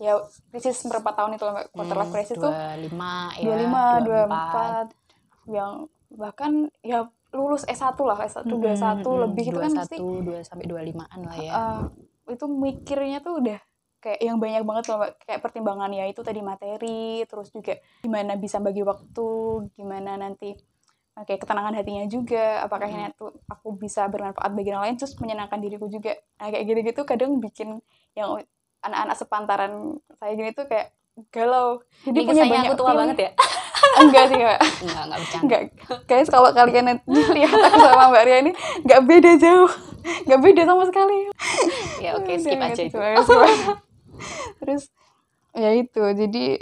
ya 0.00 0.20
krisis 0.52 0.84
berapa 0.88 1.12
tahun 1.12 1.36
itu 1.36 1.44
Mbak? 1.44 1.64
Quarter 1.72 1.96
life 1.96 2.12
crisis 2.12 2.36
tuh 2.36 2.52
25 2.52 3.40
ya 3.40 3.56
25, 4.04 4.92
24 5.48 5.52
yang 5.52 5.72
bahkan 6.14 6.52
ya 6.80 7.08
lulus 7.34 7.66
S1 7.66 7.98
lah, 7.98 8.18
S1 8.22 8.46
21 8.46 9.24
lebih 9.26 9.44
itu 9.50 9.58
kan 9.58 9.72
pasti 9.74 9.98
2 9.98 10.46
sampai 10.46 10.64
25-an 10.70 11.20
lah 11.26 11.36
ya. 11.36 11.52
Eh, 11.52 11.80
itu 12.38 12.46
mikirnya 12.46 13.18
tuh 13.20 13.42
udah 13.42 13.58
kayak 14.04 14.20
yang 14.20 14.36
banyak 14.36 14.60
banget 14.62 14.84
loh 14.86 15.00
Mbak. 15.00 15.10
kayak 15.18 15.40
pertimbangan 15.40 15.88
ya 15.88 16.04
itu 16.04 16.20
tadi 16.20 16.40
materi 16.40 17.24
terus 17.24 17.48
juga 17.48 17.72
gimana 18.00 18.36
bisa 18.36 18.60
bagi 18.60 18.84
waktu 18.84 19.28
gimana 19.72 20.14
nanti 20.14 20.52
kayak 21.16 21.40
ketenangan 21.40 21.72
hatinya 21.72 22.04
juga 22.04 22.60
apakah 22.60 22.84
Hmm. 22.84 23.00
ini 23.00 23.14
tuh 23.14 23.32
aku 23.46 23.72
bisa 23.74 24.04
bermanfaat 24.06 24.50
bagi 24.50 24.68
orang 24.68 24.84
lain 24.84 24.96
terus 24.98 25.14
menyenangkan 25.16 25.56
diriku 25.56 25.86
juga 25.86 26.12
nah 26.36 26.50
kayak 26.50 26.64
gitu-gitu 26.66 27.00
kadang 27.02 27.38
bikin 27.38 27.80
yang 28.12 28.36
anak-anak 28.80 29.16
sepantaran 29.16 29.72
saya 30.12 30.34
gini 30.34 30.52
tuh 30.52 30.66
kayak 30.66 30.92
galau 31.30 31.78
jadi 32.02 32.18
ini 32.18 32.26
punya 32.26 32.44
banyak 32.44 32.68
aku 32.68 32.74
tua 32.74 32.84
pilihan. 32.84 33.00
banget 33.00 33.16
ya 33.16 33.30
enggak 34.02 34.24
sih 34.26 34.36
Mbak 34.36 34.58
enggak 34.58 35.02
enggak 35.06 35.18
bercanda 35.22 35.42
Enggak, 35.44 35.62
guys 36.04 36.28
kalau 36.28 36.50
kalian 36.50 36.86
lihat 37.06 37.54
aku 37.54 37.78
sama 37.80 38.04
Mbak 38.10 38.22
Ria 38.26 38.38
ini 38.42 38.52
nggak 38.82 39.00
beda 39.06 39.30
jauh, 39.38 39.70
nggak 40.26 40.40
beda 40.42 40.62
sama 40.64 40.82
sekali. 40.84 41.18
ya 42.02 42.10
oke 42.18 42.32
skip 42.34 42.58
Udah, 42.58 42.68
aja 42.68 42.82
gitu, 42.82 42.98
itu 42.98 43.22
skip. 43.22 43.78
Terus 44.64 44.88
ya 45.52 45.70
itu, 45.76 46.00
jadi 46.00 46.58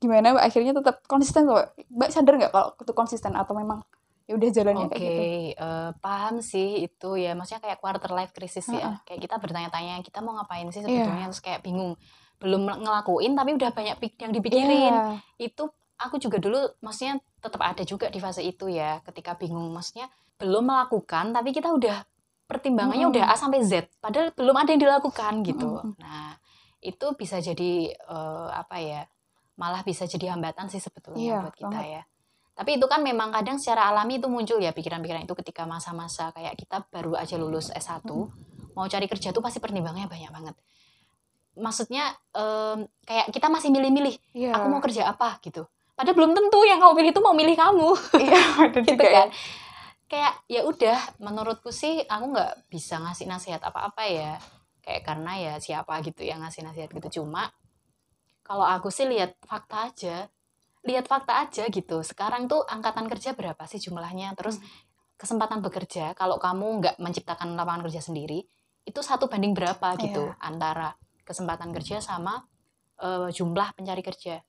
gimana 0.00 0.32
Mbak 0.32 0.44
akhirnya 0.46 0.72
tetap 0.78 0.96
konsisten 1.04 1.44
tuh 1.44 1.60
Mbak? 1.92 2.08
Sadar 2.08 2.34
nggak 2.40 2.52
kalau 2.54 2.68
itu 2.78 2.92
konsisten 2.96 3.36
atau 3.36 3.52
memang 3.52 3.84
ya 4.24 4.38
udah 4.38 4.48
jalannya 4.48 4.86
Oke, 4.86 4.94
kayak 4.94 5.10
gitu? 5.10 5.22
eh, 5.58 5.90
paham 5.98 6.34
sih 6.38 6.86
itu 6.86 7.10
ya. 7.18 7.34
Maksudnya 7.34 7.60
kayak 7.66 7.78
quarter 7.82 8.10
life 8.14 8.30
crisis 8.30 8.64
ya. 8.70 8.78
Heeh. 8.78 8.94
Kayak 9.04 9.20
kita 9.26 9.34
bertanya-tanya, 9.42 9.94
kita 10.06 10.22
mau 10.22 10.38
ngapain 10.38 10.70
sih 10.70 10.80
Iya. 10.80 10.86
sebetulnya? 10.86 11.26
Terus 11.34 11.42
kayak 11.42 11.60
bingung. 11.66 11.98
Belum 12.40 12.62
ngelakuin 12.64 13.34
tapi 13.36 13.50
udah 13.58 13.70
banyak 13.74 13.96
yang 14.16 14.32
dipikirin. 14.32 14.94
Iya. 14.94 15.18
Itu 15.36 15.74
aku 15.98 16.16
juga 16.16 16.38
dulu 16.40 16.62
maksudnya 16.80 17.18
tetap 17.42 17.60
ada 17.60 17.82
juga 17.82 18.06
di 18.08 18.22
fase 18.22 18.40
itu 18.40 18.70
ya. 18.70 19.02
Ketika 19.02 19.34
bingung 19.34 19.66
maksudnya 19.74 20.06
belum 20.40 20.64
melakukan 20.64 21.36
tapi 21.36 21.52
kita 21.52 21.68
udah 21.68 22.00
pertimbangannya 22.48 23.10
Mm-mm. 23.10 23.14
udah 23.20 23.24
A 23.30 23.36
sampai 23.36 23.60
Z. 23.60 23.92
Padahal 24.00 24.32
belum 24.32 24.56
ada 24.56 24.70
yang 24.72 24.80
dilakukan 24.80 25.32
gitu. 25.44 25.68
Mm-mm. 25.84 26.00
Nah, 26.00 26.38
itu 26.80 27.06
bisa 27.14 27.38
jadi 27.38 27.72
eh, 27.92 28.48
apa 28.50 28.76
ya? 28.76 29.04
Malah 29.56 29.84
bisa 29.84 30.04
jadi 30.04 30.32
hambatan 30.32 30.68
sih 30.68 30.80
sebetulnya 30.80 31.20
Iya, 31.20 31.38
buat 31.42 31.54
kita 31.54 31.68
banget. 31.70 31.92
ya. 31.92 32.02
Tapi 32.56 32.70
itu 32.76 32.86
kan 32.86 33.00
memang 33.00 33.28
kadang 33.30 33.56
secara 33.56 33.88
alami 33.88 34.16
itu 34.16 34.28
muncul 34.28 34.56
ya 34.56 34.72
pikiran-pikiran 34.72 35.24
itu 35.24 35.32
ketika 35.34 35.64
masa-masa 35.64 36.28
kayak 36.30 36.56
kita 36.56 36.84
baru 36.88 37.16
aja 37.16 37.36
lulus 37.36 37.68
S1, 37.70 38.04
mau 38.72 38.84
cari 38.84 39.04
kerja 39.04 39.32
tuh 39.32 39.40
pasti 39.40 39.56
pertimbangannya 39.58 40.04
banyak 40.04 40.28
banget. 40.28 40.56
Maksudnya 41.56 42.04
em, 42.32 42.84
kayak 43.02 43.32
kita 43.32 43.48
masih 43.48 43.68
milih-milih, 43.68 44.14
Iya. 44.32 44.52
aku 44.54 44.66
mau 44.68 44.80
kerja 44.80 45.08
apa 45.08 45.40
gitu. 45.40 45.64
Padahal 45.92 46.16
belum 46.16 46.32
tentu 46.32 46.58
yang 46.64 46.80
kamu 46.80 46.92
pilih 46.94 47.10
itu 47.12 47.20
mau 47.20 47.32
milih 47.32 47.56
kamu 47.56 47.88
Iya, 48.18 48.40
gitu 48.88 49.04
kan. 49.04 49.28
Kayak 50.04 50.32
ya 50.44 50.60
udah, 50.64 50.98
menurutku 51.18 51.68
sih 51.70 52.00
aku 52.04 52.24
nggak 52.32 52.52
bisa 52.68 52.96
ngasih 52.98 53.24
nasihat 53.24 53.60
apa-apa 53.60 54.04
ya. 54.04 54.36
Kayak 54.80 55.02
karena 55.06 55.32
ya 55.36 55.54
siapa 55.60 56.00
gitu 56.04 56.24
yang 56.24 56.40
ngasih 56.44 56.64
nasihat 56.64 56.90
gitu. 56.90 57.22
Cuma 57.22 57.52
kalau 58.42 58.66
aku 58.66 58.88
sih 58.90 59.06
lihat 59.06 59.36
fakta 59.46 59.92
aja. 59.92 60.26
Lihat 60.80 61.04
fakta 61.06 61.44
aja 61.44 61.68
gitu. 61.68 62.00
Sekarang 62.00 62.48
tuh 62.48 62.64
angkatan 62.64 63.04
kerja 63.06 63.36
berapa 63.36 63.60
sih 63.68 63.78
jumlahnya? 63.78 64.32
Terus 64.34 64.56
Hmm. 64.58 64.68
kesempatan 65.20 65.60
bekerja 65.60 66.16
kalau 66.16 66.40
kamu 66.40 66.80
nggak 66.80 66.96
menciptakan 66.96 67.52
lapangan 67.52 67.84
kerja 67.84 68.00
sendiri, 68.00 68.40
itu 68.88 69.00
satu 69.04 69.28
banding 69.28 69.52
berapa 69.52 69.92
gitu 70.00 70.32
Iya. 70.32 70.40
antara 70.40 70.96
kesempatan 71.28 71.70
kerja 71.76 72.00
sama 72.00 72.40
eh, 73.00 73.28
jumlah 73.32 73.76
pencari 73.76 74.00
kerja. 74.04 74.40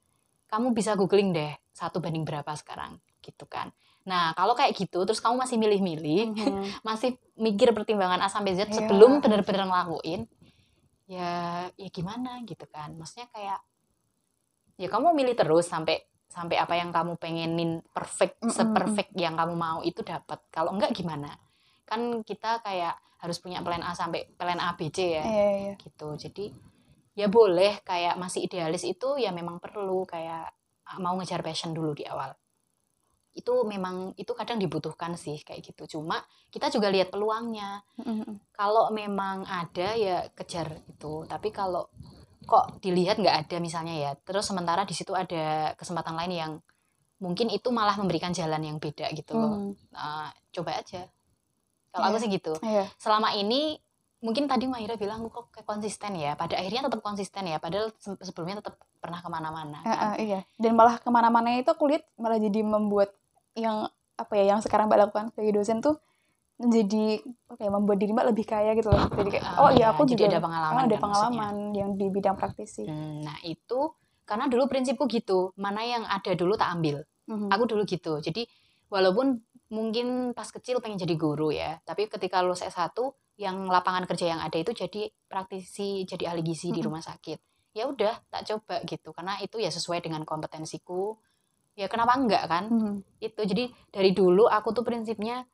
Kamu 0.47 0.75
bisa 0.75 0.95
googling 1.00 1.31
deh 1.31 1.51
satu 1.71 2.00
banding 2.03 2.23
berapa 2.27 2.51
sekarang 2.55 3.00
gitu 3.23 3.47
kan. 3.47 3.71
Nah, 4.01 4.34
kalau 4.34 4.58
kayak 4.58 4.74
gitu 4.74 5.05
terus 5.05 5.22
kamu 5.22 5.38
masih 5.46 5.58
milih-milih, 5.62 6.34
Mhm. 6.34 6.36
masih 6.88 7.17
mikir 7.38 7.70
pertimbangan 7.74 8.22
A 8.25 8.27
sampai 8.29 8.58
Z 8.58 8.70
Iya. 8.70 8.81
sebelum 8.81 9.22
benar-benar 9.22 9.70
ngelakuin, 9.70 10.25
ya 11.05 11.31
ya 11.77 11.89
gimana 11.93 12.41
gitu 12.46 12.65
kan. 12.65 12.93
Maksudnya 12.98 13.29
kayak 13.29 13.60
ya 14.81 14.88
kamu 14.89 15.13
milih 15.13 15.36
terus 15.38 15.70
sampai 15.70 16.01
sampai 16.31 16.58
apa 16.58 16.74
yang 16.79 16.89
kamu 16.96 17.20
pengenin 17.20 17.84
perfect 17.91 18.39
Mm-mm. 18.41 18.55
seperfect 18.55 19.12
yang 19.20 19.36
kamu 19.36 19.53
mau 19.53 19.79
itu 19.84 20.01
dapat. 20.01 20.39
Kalau 20.50 20.72
enggak 20.74 20.96
gimana? 20.96 21.36
Kan 21.86 22.24
kita 22.24 22.63
kayak 22.63 22.96
harus 23.22 23.38
punya 23.38 23.62
plan 23.62 23.84
A 23.86 23.93
sampai 23.93 24.25
plan 24.34 24.58
A 24.58 24.74
B 24.74 24.89
C 24.89 25.13
ya 25.13 25.22
Iya, 25.22 25.48
iya. 25.62 25.74
gitu. 25.77 26.15
Jadi 26.17 26.50
ya 27.13 27.27
boleh 27.27 27.84
kayak 27.84 28.15
masih 28.17 28.48
idealis 28.48 28.88
itu 28.88 29.20
ya 29.20 29.29
memang 29.36 29.60
perlu 29.60 30.08
kayak 30.08 30.50
mau 31.03 31.13
ngejar 31.20 31.43
passion 31.46 31.75
dulu 31.75 31.93
di 31.93 32.08
awal. 32.08 32.31
Itu 33.31 33.63
memang 33.63 34.11
itu 34.15 34.31
kadang 34.31 34.59
dibutuhkan 34.59 35.15
sih 35.15 35.39
kayak 35.41 35.61
gitu. 35.71 35.97
Cuma 35.97 36.19
kita 36.50 36.67
juga 36.67 36.91
lihat 36.91 37.09
peluangnya. 37.09 37.81
Mhm. 37.97 38.51
Kalau 38.51 38.91
memang 38.91 39.47
ada 39.47 39.95
ya 39.95 40.27
kejar 40.31 40.83
itu. 40.85 41.23
Tapi 41.25 41.50
kalau 41.50 41.88
kok 42.43 42.81
dilihat 42.81 43.21
nggak 43.21 43.47
ada 43.47 43.57
misalnya 43.61 43.95
ya, 43.95 44.11
terus 44.17 44.43
sementara 44.43 44.83
di 44.83 44.91
situ 44.91 45.13
ada 45.13 45.71
kesempatan 45.77 46.17
lain 46.17 46.33
yang 46.33 46.51
mungkin 47.21 47.53
itu 47.53 47.69
malah 47.69 47.93
memberikan 47.95 48.33
jalan 48.33 48.59
yang 48.65 48.77
beda 48.81 49.13
gitu 49.13 49.38
loh 49.38 49.53
Hmm. 49.53 49.71
Nah, 49.93 50.33
coba 50.50 50.81
aja 50.81 51.05
kalau 51.93 52.09
aku 52.09 52.17
Iya. 52.17 52.23
sih 52.25 52.29
gitu 52.33 52.53
Iya. 52.65 52.85
selama 52.97 53.38
ini 53.38 53.77
mungkin 54.25 54.50
tadi 54.50 54.65
Mahira 54.65 54.97
bilang 54.97 55.29
kok 55.29 55.53
kayak 55.53 55.69
konsisten 55.69 56.17
ya 56.17 56.33
pada 56.33 56.57
akhirnya 56.57 56.89
tetap 56.89 57.05
konsisten 57.05 57.45
ya 57.45 57.61
padahal 57.61 57.93
se- 58.01 58.17
sebelumnya 58.21 58.65
tetap 58.65 58.73
pernah 58.97 59.21
ke 59.21 59.29
mana-mana 59.29 59.85
kan? 59.85 60.17
eh, 60.17 60.33
iya. 60.33 60.39
Dan 60.57 60.73
malah 60.73 60.97
ke 60.97 61.09
mana-mana 61.13 61.53
itu 61.53 61.69
aku 61.69 61.93
lihat 61.93 62.09
malah 62.17 62.41
jadi 62.41 62.65
membuat 62.65 63.13
yang 63.58 63.89
apa 64.15 64.34
ya 64.38 64.55
yang 64.55 64.60
sekarang 64.62 64.88
mbak 64.88 65.10
lakukan 65.10 65.34
sebagai 65.34 65.58
dosen 65.58 65.81
tuh 65.81 65.98
menjadi 66.62 67.25
apa 67.50 67.62
ya 67.65 67.72
membuat 67.74 67.98
diri 67.98 68.12
mbak 68.13 68.27
lebih 68.31 68.46
kaya 68.46 68.77
gitu 68.77 68.93
loh. 68.93 69.01
Jadi 69.17 69.29
kayak 69.34 69.43
Ah, 69.50 69.65
oh 69.65 69.70
iya 69.74 69.89
ya, 69.89 69.98
aku 69.98 70.05
jadi 70.05 70.29
juga 70.29 70.38
ada 70.38 70.39
pengalaman 70.46 70.77
ah, 70.77 70.86
ada 70.86 70.96
kan 70.96 71.01
pengalaman 71.01 71.53
yang 71.74 71.89
di 71.98 72.05
bidang 72.13 72.38
praktisi. 72.38 72.86
Hmm, 72.86 73.25
nah 73.25 73.38
itu 73.41 73.79
karena 74.24 74.46
dulu 74.48 74.70
prinsipku 74.70 75.10
gitu 75.10 75.51
mana 75.58 75.81
yang 75.84 76.03
ada 76.08 76.31
dulu 76.38 76.55
tak 76.55 76.72
ambil 76.72 77.03
Mhm. 77.27 77.48
aku 77.51 77.63
dulu 77.67 77.84
gitu 77.84 78.20
jadi 78.20 78.43
walaupun 78.88 79.39
mungkin 79.72 80.31
pas 80.31 80.48
kecil 80.48 80.79
pengen 80.84 81.00
jadi 81.00 81.15
guru 81.15 81.51
ya 81.51 81.79
tapi 81.84 82.08
ketika 82.08 82.43
lulus 82.43 82.60
S1 82.60 82.91
yang 83.39 83.67
lapangan 83.67 84.03
kerja 84.03 84.36
yang 84.36 84.41
ada 84.43 84.55
itu 84.55 84.72
jadi 84.72 85.08
praktisi 85.27 86.03
jadi 86.03 86.31
ahli 86.31 86.43
gizi 86.43 86.72
di 86.72 86.79
Mm-mm. 86.79 86.91
rumah 86.91 87.03
sakit 87.03 87.39
ya 87.72 87.88
udah 87.88 88.20
tak 88.27 88.43
coba 88.51 88.84
gitu 88.84 89.15
karena 89.15 89.39
itu 89.39 89.63
ya 89.63 89.72
sesuai 89.72 90.03
dengan 90.03 90.27
kompetensiku 90.27 91.15
ya 91.73 91.87
kenapa 91.87 92.13
enggak 92.15 92.43
kan 92.45 92.63
Mhm. 92.67 92.93
itu 93.19 93.41
jadi 93.41 93.63
dari 93.89 94.11
dulu 94.11 94.45
aku 94.45 94.71
tuh 94.71 94.83
prinsipnya 94.83 95.47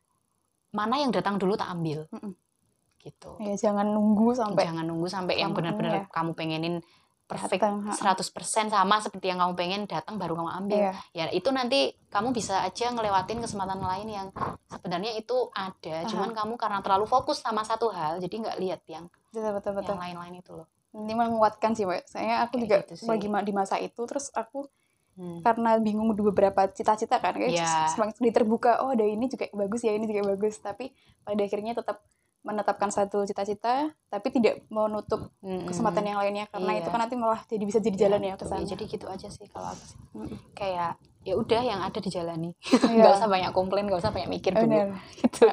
mana 0.70 0.98
yang 0.98 1.10
datang 1.10 1.38
dulu 1.38 1.54
tak 1.54 1.70
ambil 1.70 2.06
Mm-mm. 2.10 2.34
gitu 3.00 3.38
Ya 3.40 3.56
jangan 3.56 3.88
nunggu 3.88 4.34
sampai 4.34 4.66
jangan 4.66 4.84
nunggu 4.84 5.08
sampai 5.08 5.38
yang 5.38 5.54
benar-benar 5.54 5.94
iya. 5.94 6.04
kamu 6.10 6.32
pengenin 6.34 6.76
perfect 7.28 7.60
datang, 7.60 7.84
ha. 7.84 7.92
100% 7.92 8.72
sama 8.72 9.04
seperti 9.04 9.28
yang 9.28 9.38
kamu 9.38 9.54
pengen 9.54 9.82
datang 9.84 10.16
baru 10.16 10.34
kamu 10.34 10.52
ambil 10.58 10.80
Iya. 10.80 10.94
ya 11.12 11.26
itu 11.30 11.52
nanti 11.52 11.80
kamu 12.08 12.32
bisa 12.32 12.64
aja 12.64 12.88
ngelewatin 12.88 13.44
kesempatan 13.44 13.80
lain 13.80 14.08
yang 14.08 14.28
sebenarnya 14.66 15.12
itu 15.14 15.36
ada 15.52 16.04
Aha. 16.04 16.08
cuman 16.08 16.32
kamu 16.32 16.54
karena 16.56 16.80
terlalu 16.80 17.04
fokus 17.06 17.40
sama 17.40 17.62
satu 17.62 17.92
hal 17.92 18.18
jadi 18.18 18.32
nggak 18.42 18.58
lihat 18.58 18.82
yang 18.88 19.06
Betul 19.28 19.54
betul 19.54 19.72
betul. 19.76 19.94
yang 19.94 20.02
lain-lain 20.02 20.36
itu 20.40 20.52
loh 20.56 20.68
Ini 20.88 21.14
menguatkan 21.14 21.78
sih, 21.78 21.86
Mbak. 21.86 22.10
Saya 22.10 22.42
aku 22.42 22.58
Kayak 22.58 22.64
juga 22.64 22.78
gitu 22.82 22.94
sih. 22.96 23.06
lagi 23.06 23.28
di 23.44 23.54
masa 23.54 23.76
itu 23.78 24.02
terus 24.04 24.32
aku 24.34 24.66
Hmm. 25.18 25.42
karena 25.42 25.76
bingung 25.78 26.14
di 26.14 26.22
beberapa 26.22 26.70
cita-cita 26.70 27.18
kan 27.18 27.34
kayak 27.34 27.50
Iya. 27.50 27.90
semakin 27.90 28.30
terbuka 28.30 28.86
oh 28.86 28.94
ada 28.94 29.02
ini 29.02 29.26
juga 29.26 29.50
bagus 29.52 29.82
ya 29.82 29.92
ini 29.92 30.06
juga 30.06 30.22
bagus 30.28 30.56
tapi 30.58 30.94
pada 31.20 31.42
akhirnya 31.42 31.74
tetap 31.74 32.06
menetapkan 32.40 32.88
satu 32.88 33.26
cita-cita 33.26 33.90
tapi 34.08 34.28
tidak 34.30 34.62
menutup 34.68 35.34
Mm-mm. 35.42 35.66
kesempatan 35.66 36.06
yang 36.06 36.16
lainnya 36.16 36.46
karena 36.46 36.70
Iya. 36.70 36.80
itu 36.80 36.90
kan 36.90 37.00
nanti 37.02 37.18
malah 37.18 37.42
jadi 37.44 37.60
bisa 37.62 37.80
jadi 37.80 37.98
Ya, 37.98 38.02
jalan 38.08 38.22
ya 38.22 38.34
ke 38.34 38.46
betul. 38.46 38.50
sana. 38.54 38.70
jadi 38.70 38.84
gitu 38.88 39.06
aja 39.06 39.28
sih 39.28 39.46
kalau 39.48 39.68
aku 39.68 39.84
sih. 39.84 39.98
Mm-mm. 40.14 40.38
kayak 40.54 40.92
ya 41.24 41.34
udah 41.36 41.60
yang 41.62 41.82
ada 41.82 41.98
dijalani 41.98 42.56
Iya. 42.88 42.94
nggak 42.94 43.14
usah 43.18 43.28
banyak 43.28 43.52
komplain 43.52 43.84
nggak 43.84 44.00
usah 44.00 44.14
banyak 44.14 44.30
mikir 44.32 44.54
dulu 44.54 44.96
gitu 45.18 45.44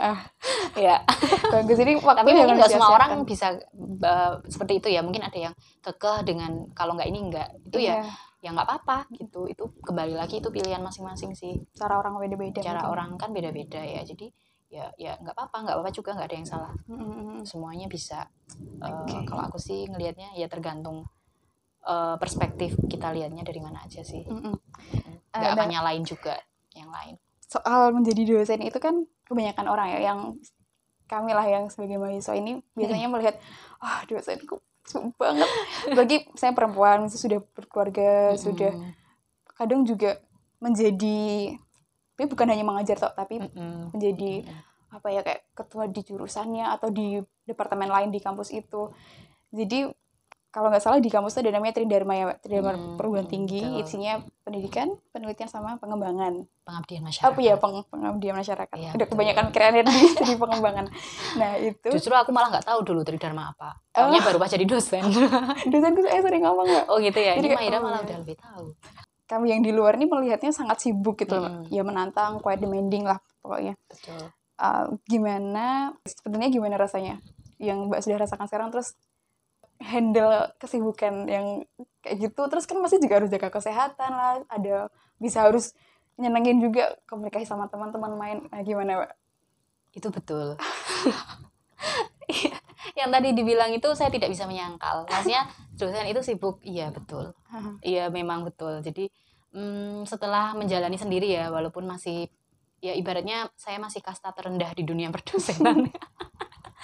ya 0.76 1.02
bagus 1.56 1.78
ini 1.78 1.99
tapi 1.99 2.30
mungkin 2.30 2.54
nggak 2.54 2.71
semua 2.71 2.92
orang 2.92 3.11
bisa 3.25 3.59
uh, 3.99 4.38
seperti 4.44 4.78
itu 4.78 4.88
ya 4.88 5.00
mungkin 5.00 5.25
ada 5.25 5.38
yang 5.40 5.54
kekeh 5.80 6.23
dengan 6.23 6.68
kalau 6.71 6.94
nggak 6.94 7.09
ini 7.09 7.18
nggak 7.26 7.49
itu 7.66 7.78
ya 7.80 7.97
Iya, 7.97 8.12
ya 8.45 8.53
nggak 8.53 8.69
apa-apa 8.69 9.09
gitu 9.11 9.49
itu 9.49 9.65
kembali 9.81 10.13
lagi 10.13 10.37
itu 10.37 10.53
pilihan 10.53 10.79
masing-masing 10.79 11.33
sih 11.33 11.65
cara 11.73 11.97
orang 11.97 12.21
beda-beda 12.21 12.61
cara 12.61 12.85
mungkin. 12.85 12.93
orang 12.93 13.11
kan 13.17 13.33
beda-beda 13.33 13.81
ya 13.81 14.05
jadi 14.05 14.29
ya 14.69 14.85
ya 14.97 15.17
nggak 15.17 15.33
apa-apa 15.33 15.57
nggak 15.65 15.75
apa-apa 15.75 15.91
juga 15.91 16.11
nggak 16.13 16.29
ada 16.29 16.37
yang 16.37 16.45
salah 16.47 16.73
Mm-mm. 16.87 17.43
semuanya 17.43 17.89
bisa 17.89 18.29
Uh, 18.77 19.03
Oke. 19.03 19.25
kalau 19.25 19.43
aku 19.43 19.57
sih 19.57 19.89
ngelihatnya 19.89 20.37
ya 20.37 20.45
tergantung 20.45 21.09
uh, 21.83 22.15
perspektif 22.15 22.77
kita 22.85 23.09
lihatnya 23.11 23.41
dari 23.41 23.59
mana 23.59 23.81
aja 23.81 24.05
sih 24.05 24.21
Mm-mm. 24.23 24.53
nggak 25.31 25.41
Eh, 25.41 25.51
akan 25.51 25.59
dan- 25.59 25.73
nyalain 25.73 26.05
juga 26.05 26.37
yang 26.71 26.91
lain 26.91 27.17
soal 27.41 27.91
menjadi 27.91 28.23
dosen 28.27 28.61
itu 28.61 28.77
kan 28.77 28.95
kebanyakan 29.25 29.67
orang 29.67 29.89
ya 29.91 30.01
yang 30.05 30.21
kami 31.05 31.33
lah 31.33 31.45
yang 31.45 31.67
sebagai 31.67 31.97
mahasiswa 31.97 32.35
ini 32.35 32.61
biasanya 32.73 33.09
melihat 33.09 33.37
ah 33.79 34.05
dosen 34.05 34.37
kok 34.43 34.61
sumpah 34.61 34.74
banget 35.17 35.50
bagi 35.97 36.17
saya 36.37 36.53
perempuan 36.53 37.09
sudah 37.09 37.41
berkeluarga 37.57 38.37
sudah 38.37 38.73
Mm-mm. 38.76 38.93
kadang 39.57 39.83
juga 39.88 40.21
menjadi 40.61 41.53
tapi 42.14 42.25
bukan 42.31 42.47
hanya 42.53 42.64
mengajar 42.64 42.97
toh 43.00 43.12
tapi 43.17 43.41
Mm-mm. 43.43 43.97
menjadi 43.97 44.45
Mm-mm. 44.45 44.95
apa 44.95 45.09
ya 45.11 45.21
kayak 45.25 45.43
ketua 45.57 45.85
di 45.91 46.00
jurusannya 46.05 46.69
atau 46.69 46.93
di 46.93 47.19
departemen 47.49 47.91
lain 47.91 48.11
di 48.14 48.21
kampus 48.23 48.55
itu 48.55 48.93
jadi 49.50 49.91
kalau 50.55 50.71
nggak 50.71 50.87
salah 50.87 51.03
di 51.03 51.11
kampus 51.11 51.35
itu 51.35 51.51
ada 51.51 51.59
namanya 51.59 51.75
Tridharma 51.75 52.15
ya. 52.15 52.27
Tridharma 52.39 52.71
Hmm, 52.73 52.95
perguruan 52.95 53.27
hmm, 53.27 53.35
tinggi. 53.35 53.59
betul. 53.59 53.83
isinya 53.83 54.23
pendidikan 54.47 54.87
penelitian 55.11 55.51
sama 55.51 55.83
pengembangan. 55.83 56.47
Pengabdian 56.63 57.03
masyarakat. 57.03 57.27
Apa 57.27 57.39
ya 57.43 57.55
peng 57.59 57.83
pengabdian 57.91 58.35
masyarakat? 58.39 58.77
Iya, 58.79 58.91
udah 58.95 59.03
betul. 59.03 59.19
kebanyakan 59.19 59.45
keren 59.51 59.75
di 60.31 60.35
pengembangan. 60.39 60.87
Nah 61.35 61.51
itu. 61.59 61.89
Justru 61.91 62.15
aku 62.15 62.31
malah 62.31 62.55
nggak 62.55 62.71
tahu 62.71 62.87
dulu 62.87 63.03
Tridharma 63.03 63.51
apa. 63.51 63.83
Taunya 63.91 64.23
baru 64.23 64.39
pas 64.39 64.47
jadi 64.47 64.63
dosen. 64.63 65.03
Dosenku 65.75 66.07
saya 66.07 66.23
sering 66.23 66.47
ngomong 66.47 66.67
mbak. 66.71 66.85
Oh 66.87 67.03
gitu 67.03 67.19
ya? 67.19 67.35
Jadi 67.35 67.51
ini 67.51 67.59
Maira 67.59 67.83
oh, 67.83 67.91
malah 67.91 67.99
iya. 67.99 68.07
udah 68.07 68.17
lebih 68.23 68.37
tahu. 68.39 68.67
Kami 69.27 69.47
yang 69.51 69.63
di 69.67 69.73
luar 69.75 69.99
ini 69.99 70.07
melihatnya 70.07 70.55
sangat 70.55 70.79
sibuk 70.79 71.19
gitu 71.19 71.35
loh 71.35 71.67
Mm. 71.67 71.73
ya 71.75 71.83
menantang 71.83 72.39
quite 72.39 72.63
demanding 72.63 73.03
lah 73.03 73.19
pokoknya. 73.43 73.75
Betul. 73.91 74.31
Uh, 74.55 74.95
gimana 75.11 75.91
sebenarnya 76.07 76.51
gimana 76.55 76.79
rasanya? 76.79 77.19
Yang 77.59 77.91
mbak 77.91 78.01
sudah 78.07 78.19
rasakan 78.23 78.47
sekarang 78.47 78.71
terus 78.71 78.95
handle 79.85 80.49
kesibukan 80.57 81.29
yang 81.29 81.47
kayak 82.00 82.17
gitu. 82.31 82.43
Terus 82.49 82.64
kan 82.64 82.81
masih 82.81 82.99
juga 82.99 83.21
harus 83.21 83.31
jaga 83.31 83.53
kesehatan 83.53 84.11
lah. 84.11 84.35
Ada 84.49 84.88
bisa 85.21 85.45
harus 85.45 85.76
nyenengin 86.17 86.62
juga 86.64 86.97
komunikasi 87.05 87.45
sama 87.45 87.69
teman-teman 87.69 88.12
main. 88.17 88.38
Nah, 88.49 88.61
gimana 88.64 89.05
mbak 89.05 89.12
itu 89.95 90.09
betul. 90.11 90.57
Yang 92.99 93.11
tadi 93.11 93.29
dibilang 93.35 93.71
itu 93.75 93.88
saya 93.93 94.11
tidak 94.11 94.33
bisa 94.33 94.49
menyangkal. 94.49 95.05
Maksudnya 95.07 95.47
dosen 95.76 96.09
itu 96.09 96.21
sibuk. 96.25 96.59
Iya 96.64 96.91
betul. 96.91 97.35
Iya 97.85 98.09
memang 98.09 98.47
betul. 98.47 98.81
Jadi 98.81 99.11
mm, 99.55 100.09
setelah 100.09 100.57
menjalani 100.57 100.99
sendiri 100.99 101.31
ya 101.31 101.50
walaupun 101.50 101.87
masih 101.87 102.26
ya 102.85 102.93
ibaratnya 102.93 103.49
saya 103.57 103.81
masih 103.81 104.05
kasta 104.05 104.29
terendah 104.37 104.69
di 104.76 104.85
dunia 104.85 105.09
perdosenan 105.14 105.88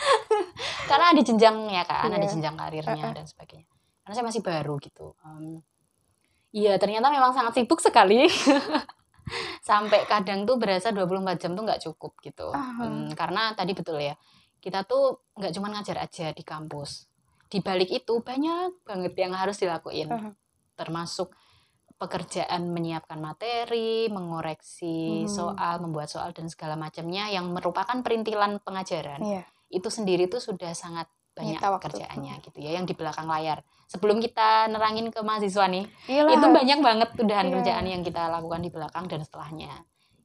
karena 0.90 1.07
ada 1.11 1.21
jenjang 1.21 1.57
ya 1.66 1.83
kan 1.85 2.09
ada 2.09 2.19
Iya. 2.19 2.30
jenjang 2.30 2.54
karirnya 2.54 2.95
Uh-uh. 3.00 3.14
dan 3.14 3.25
sebagainya 3.25 3.66
karena 4.00 4.14
saya 4.14 4.26
masih 4.26 4.42
baru 4.42 4.75
gitu 4.78 5.14
Em, 5.23 5.61
iya 6.50 6.75
ternyata 6.76 7.09
memang 7.09 7.30
sangat 7.30 7.54
sibuk 7.54 7.78
sekali 7.78 8.26
sampai 9.62 10.02
kadang 10.04 10.42
tuh 10.42 10.57
berasa 10.57 10.90
24 10.90 11.07
jam 11.38 11.52
tuh 11.52 11.62
nggak 11.62 11.83
cukup 11.83 12.19
gitu 12.21 12.50
Ah. 12.50 12.75
Hmm, 12.76 13.12
karena 13.12 13.54
tadi 13.54 13.73
betul 13.73 13.99
ya 13.99 14.19
kita 14.59 14.83
tuh 14.83 15.30
nggak 15.35 15.52
cuma 15.52 15.71
ngajar 15.71 15.97
aja 15.99 16.26
di 16.30 16.42
kampus 16.42 17.07
di 17.47 17.59
balik 17.59 17.88
itu 17.88 18.21
banyak 18.21 18.83
banget 18.83 19.14
yang 19.16 19.33
harus 19.33 19.57
dilakuin 19.57 20.09
Ah. 20.09 20.33
termasuk 20.75 21.30
pekerjaan 21.95 22.64
menyiapkan 22.66 23.21
materi, 23.21 24.09
mengoreksi 24.09 25.21
Hmm. 25.21 25.28
soal, 25.28 25.75
membuat 25.78 26.09
soal 26.09 26.33
dan 26.33 26.49
segala 26.49 26.73
macamnya 26.75 27.28
yang 27.28 27.45
merupakan 27.47 27.92
perintilan 28.00 28.57
pengajaran. 28.59 29.21
iya 29.21 29.45
Itu 29.71 29.89
sendiri 29.89 30.27
tuh 30.27 30.39
sudah 30.39 30.75
sangat 30.75 31.07
banyak 31.31 31.57
Nyita 31.57 31.71
waktu. 31.71 31.87
pekerjaannya 31.95 32.35
gitu 32.43 32.59
ya 32.59 32.75
yang 32.75 32.85
di 32.85 32.93
belakang 32.93 33.25
layar. 33.25 33.62
Sebelum 33.87 34.19
kita 34.19 34.67
nerangin 34.67 35.09
ke 35.09 35.23
mahasiswa 35.23 35.65
nih, 35.65 35.87
Iyalah. 36.07 36.35
itu 36.35 36.47
banyak 36.47 36.79
banget 36.81 37.09
udahan 37.17 37.47
Iya. 37.47 37.53
kerjaan 37.57 37.85
yang 37.87 38.03
kita 38.03 38.23
lakukan 38.29 38.61
di 38.61 38.71
belakang 38.71 39.07
dan 39.07 39.23
setelahnya. 39.23 39.71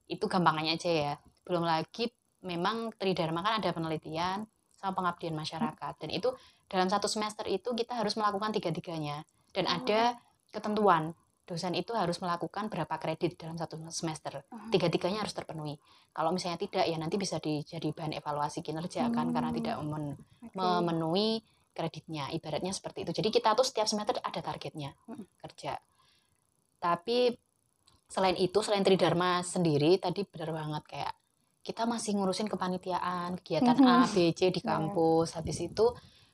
Itu 0.06 0.25
gampangannya 0.25 0.75
aja 0.75 0.90
ya. 0.92 1.14
Belum 1.46 1.62
lagi 1.62 2.10
memang 2.42 2.90
Tridharma 2.92 3.42
kan 3.42 3.58
ada 3.58 3.70
penelitian 3.70 4.46
sama 4.75 4.92
pengabdian 4.94 5.34
masyarakat 5.34 5.94
dan 5.98 6.10
itu 6.10 6.30
dalam 6.66 6.86
satu 6.86 7.06
semester 7.06 7.46
itu 7.46 7.72
kita 7.72 7.96
harus 7.96 8.14
melakukan 8.14 8.50
tiga-tiganya 8.52 9.22
dan 9.50 9.66
Oh. 9.66 9.74
ada 9.78 10.18
ketentuan 10.52 11.14
dosen 11.46 11.78
itu 11.78 11.94
harus 11.94 12.18
melakukan 12.18 12.68
berapa 12.68 12.98
kredit 12.98 13.38
dalam 13.38 13.54
satu 13.54 13.78
semester 13.90 14.42
tiga-tiganya 14.70 15.22
harus 15.22 15.32
terpenuhi 15.32 15.78
kalau 16.10 16.34
misalnya 16.34 16.58
tidak 16.58 16.84
ya 16.84 16.98
nanti 16.98 17.16
bisa 17.16 17.38
di- 17.38 17.62
jadi 17.62 17.94
bahan 17.94 18.18
evaluasi 18.18 18.60
kinerja 18.60 19.14
kan 19.14 19.30
karena 19.30 19.54
Hmm. 19.54 19.58
tidak 19.62 19.75
memen- 19.78 20.18
Oke. 20.42 20.58
memenuhi 20.58 21.30
kreditnya 21.72 22.32
ibaratnya 22.32 22.72
seperti 22.72 23.06
itu 23.06 23.12
jadi 23.14 23.30
kita 23.30 23.54
tuh 23.54 23.62
setiap 23.62 23.86
semester 23.86 24.18
ada 24.18 24.42
targetnya 24.42 24.98
Mm. 25.06 25.25
kerja 25.38 25.78
tapi 26.80 27.34
selain 28.08 28.38
itu 28.38 28.60
selain 28.62 28.82
Tridharma 28.82 29.42
sendiri 29.42 29.98
tadi 29.98 30.24
benar 30.24 30.50
banget 30.52 30.84
kayak 30.88 31.14
kita 31.62 31.84
masih 31.84 32.14
ngurusin 32.14 32.46
kepanitiaan 32.46 33.38
kegiatan 33.38 33.74
A 33.82 34.06
B 34.06 34.30
C 34.32 34.50
di 34.50 34.62
Iya. 34.62 34.70
kampus 34.72 35.34
habis 35.34 35.58
itu 35.60 35.86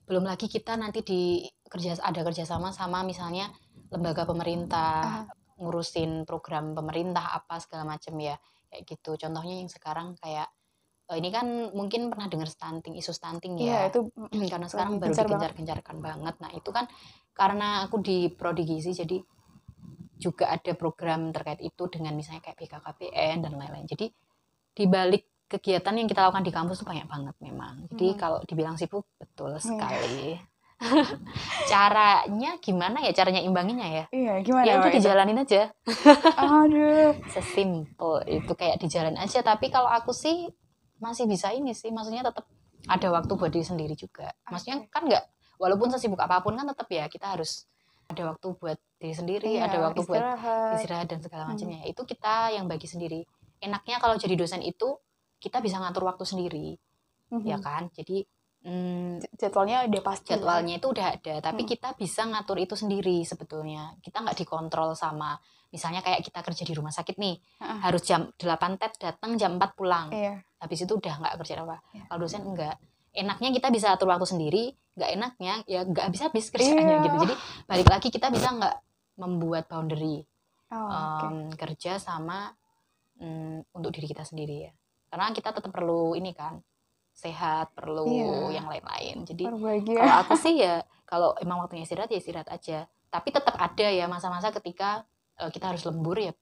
belum 0.04 0.24
lagi 0.24 0.46
kita 0.46 0.76
nanti 0.76 1.02
di 1.02 1.22
kerja 1.66 1.96
ada 1.98 2.22
kerjasama 2.22 2.70
sama 2.70 3.00
misalnya 3.02 3.48
lembaga 3.90 4.24
pemerintah 4.30 5.26
ngurusin 5.62 6.26
program 6.26 6.74
pemerintah 6.74 7.34
apa 7.38 7.62
segala 7.62 7.86
macam 7.98 8.18
ya 8.18 8.36
kayak 8.72 8.84
gitu 8.88 9.14
contohnya 9.20 9.62
yang 9.62 9.70
sekarang 9.70 10.18
kayak 10.18 10.50
eh, 11.12 11.18
ini 11.20 11.30
kan 11.30 11.46
mungkin 11.76 12.10
pernah 12.10 12.26
dengar 12.32 12.50
stunting 12.50 12.98
isu 12.98 13.12
stunting 13.14 13.60
iya 13.62 13.86
ya 13.86 13.94
itu 13.94 14.00
karena 14.52 14.68
sekarang 14.72 14.98
baru 14.98 15.12
banget. 15.12 15.28
digencar-gencarkan 15.28 15.98
banget. 16.02 16.36
Nah 16.40 16.52
itu 16.56 16.70
kan 16.74 16.86
karena 17.36 17.86
aku 17.86 18.02
di 18.02 18.32
prodi 18.32 18.64
gizi 18.66 18.92
jadi 18.96 19.18
juga 20.22 20.54
ada 20.54 20.72
program 20.78 21.34
terkait 21.34 21.62
itu 21.66 21.84
dengan 21.90 22.14
misalnya 22.14 22.46
kayak 22.46 22.58
BKKBN 22.62 23.38
dan 23.42 23.54
lain-lain. 23.58 23.90
Jadi 23.90 24.06
di 24.72 24.86
balik 24.86 25.50
kegiatan 25.50 25.98
yang 25.98 26.08
kita 26.08 26.30
lakukan 26.30 26.46
di 26.46 26.54
kampus 26.54 26.80
tuh 26.80 26.88
banyak 26.88 27.10
banget 27.10 27.36
memang. 27.44 27.90
Jadi 27.92 28.08
Hmm. 28.16 28.20
kalau 28.22 28.40
dibilang 28.46 28.78
sibuk 28.80 29.04
betul 29.20 29.58
Iya. 29.58 29.60
sekali. 29.60 30.51
Caranya 31.72 32.58
gimana 32.58 32.98
ya? 33.06 33.12
Caranya 33.14 33.42
imbanginya 33.42 33.86
ya? 33.86 34.06
Iya, 34.10 34.42
gimana 34.42 34.66
Ya 34.66 34.74
udah 34.80 34.92
dijalanin 34.92 35.38
aja. 35.40 35.70
Aduh. 36.36 37.14
Sesimpel 37.30 38.12
itu 38.28 38.52
kayak 38.54 38.82
dijalan 38.82 39.16
aja. 39.16 39.40
Tapi 39.42 39.70
kalau 39.70 39.88
aku 39.88 40.12
sih 40.12 40.50
masih 40.98 41.26
bisa 41.26 41.54
ini 41.54 41.72
sih. 41.72 41.90
Maksudnya 41.90 42.26
tetap 42.26 42.50
ada 42.88 43.08
waktu 43.12 43.32
buat 43.34 43.52
diri 43.52 43.64
sendiri 43.64 43.94
juga. 43.94 44.34
Maksudnya 44.50 44.90
kan 44.90 45.06
nggak 45.06 45.24
walaupun 45.62 45.94
sesibuk 45.94 46.18
apa 46.18 46.42
pun 46.42 46.58
kan 46.58 46.66
tetap 46.66 46.90
ya 46.90 47.06
kita 47.06 47.38
harus 47.38 47.70
ada 48.10 48.28
waktu 48.28 48.48
buat 48.58 48.76
diri 49.00 49.16
sendiri, 49.16 49.50
Iya, 49.56 49.72
ada 49.72 49.78
waktu 49.88 50.04
buat 50.04 50.20
istirahat. 50.20 50.76
istirahat 50.76 51.08
dan 51.08 51.20
segala 51.24 51.44
Hmm. 51.48 51.56
macamnya. 51.56 51.80
Itu 51.88 52.04
kita 52.04 52.52
yang 52.52 52.68
bagi 52.68 52.84
sendiri. 52.84 53.24
Enaknya 53.58 54.04
kalau 54.04 54.20
jadi 54.20 54.36
dosen 54.36 54.60
itu 54.60 55.00
kita 55.40 55.64
bisa 55.64 55.80
ngatur 55.80 56.04
waktu 56.04 56.28
sendiri, 56.28 56.76
Mhm. 57.32 57.46
ya 57.48 57.58
kan? 57.58 57.88
Jadi 57.96 58.28
mm, 58.62 59.20
J- 59.20 59.32
Jadwalnya 59.40 59.84
udah 59.84 60.02
pasti. 60.02 60.30
jadwalnya 60.30 60.78
itu 60.78 60.88
udah 60.88 61.08
ada, 61.12 61.34
tapi 61.40 61.62
Hmm. 61.62 61.70
kita 61.70 61.90
bisa 61.94 62.22
ngatur 62.24 62.58
itu 62.58 62.74
sendiri 62.74 63.22
sebetulnya. 63.22 63.94
Kita 64.00 64.20
nggak 64.20 64.38
dikontrol 64.38 64.94
sama 64.94 65.38
misalnya 65.68 66.00
kayak 66.00 66.22
kita 66.22 66.40
kerja 66.42 66.62
di 66.62 66.74
rumah 66.74 66.90
sakit 66.90 67.16
nih, 67.16 67.36
Heeh. 67.58 67.80
harus 67.82 68.04
jam 68.04 68.28
8 68.36 68.76
tet 68.76 68.94
datang 68.98 69.34
jam 69.36 69.56
4 69.56 69.72
pulang. 69.72 70.08
Iya. 70.10 70.44
Habis 70.58 70.84
itu 70.84 70.94
udah 70.94 71.14
nggak 71.18 71.34
kerja 71.38 71.54
apa. 71.60 71.78
Iya. 71.92 72.04
Kalau 72.06 72.20
dosen 72.20 72.44
enggak. 72.44 72.76
Enaknya 73.12 73.50
kita 73.52 73.68
bisa 73.70 73.88
atur 73.90 74.08
waktu 74.08 74.24
sendiri, 74.26 74.64
nggak 74.94 75.10
enaknya 75.12 75.54
ya 75.66 75.82
nggak 75.82 76.06
habis-habis 76.08 76.48
kerjaannya 76.50 76.86
Iya. 76.94 77.04
gitu. 77.04 77.16
Jadi 77.22 77.36
balik 77.66 77.88
lagi 77.88 78.08
kita 78.10 78.28
bisa 78.30 78.52
nggak 78.52 78.76
membuat 79.18 79.66
boundary 79.66 80.24
Oh, 80.68 80.88
oke. 80.88 81.26
em, 81.26 81.36
kerja 81.54 81.98
sama 81.98 82.48
mm, 83.18 83.72
untuk 83.72 83.92
diri 83.92 84.08
kita 84.08 84.24
sendiri 84.24 84.56
ya 84.62 84.72
karena 85.06 85.30
kita 85.30 85.52
tetap 85.52 85.68
perlu 85.68 86.16
ini 86.16 86.32
kan 86.32 86.58
sehat 87.22 87.70
perlu 87.72 88.04
Iya. 88.04 88.58
yang 88.58 88.68
lain-lain 88.68 89.22
jadi 89.24 89.44
Berbahagia. 89.46 89.96
kalau 89.96 90.16
aku 90.20 90.34
sih 90.36 90.56
ya 90.58 90.82
kalau 91.12 91.38
emang 91.38 91.60
waktunya 91.60 91.84
istirahat 91.84 92.10
ya 92.10 92.18
istirahat 92.18 92.50
aja 92.50 92.84
tapi 93.08 93.30
tetap 93.30 93.54
ada 93.54 93.86
ya 93.86 94.06
masa-masa 94.06 94.50
ketika 94.52 95.06
eh, 95.38 95.48
kita 95.48 95.70
harus 95.70 95.86
lembur 95.86 96.18
ya 96.18 96.34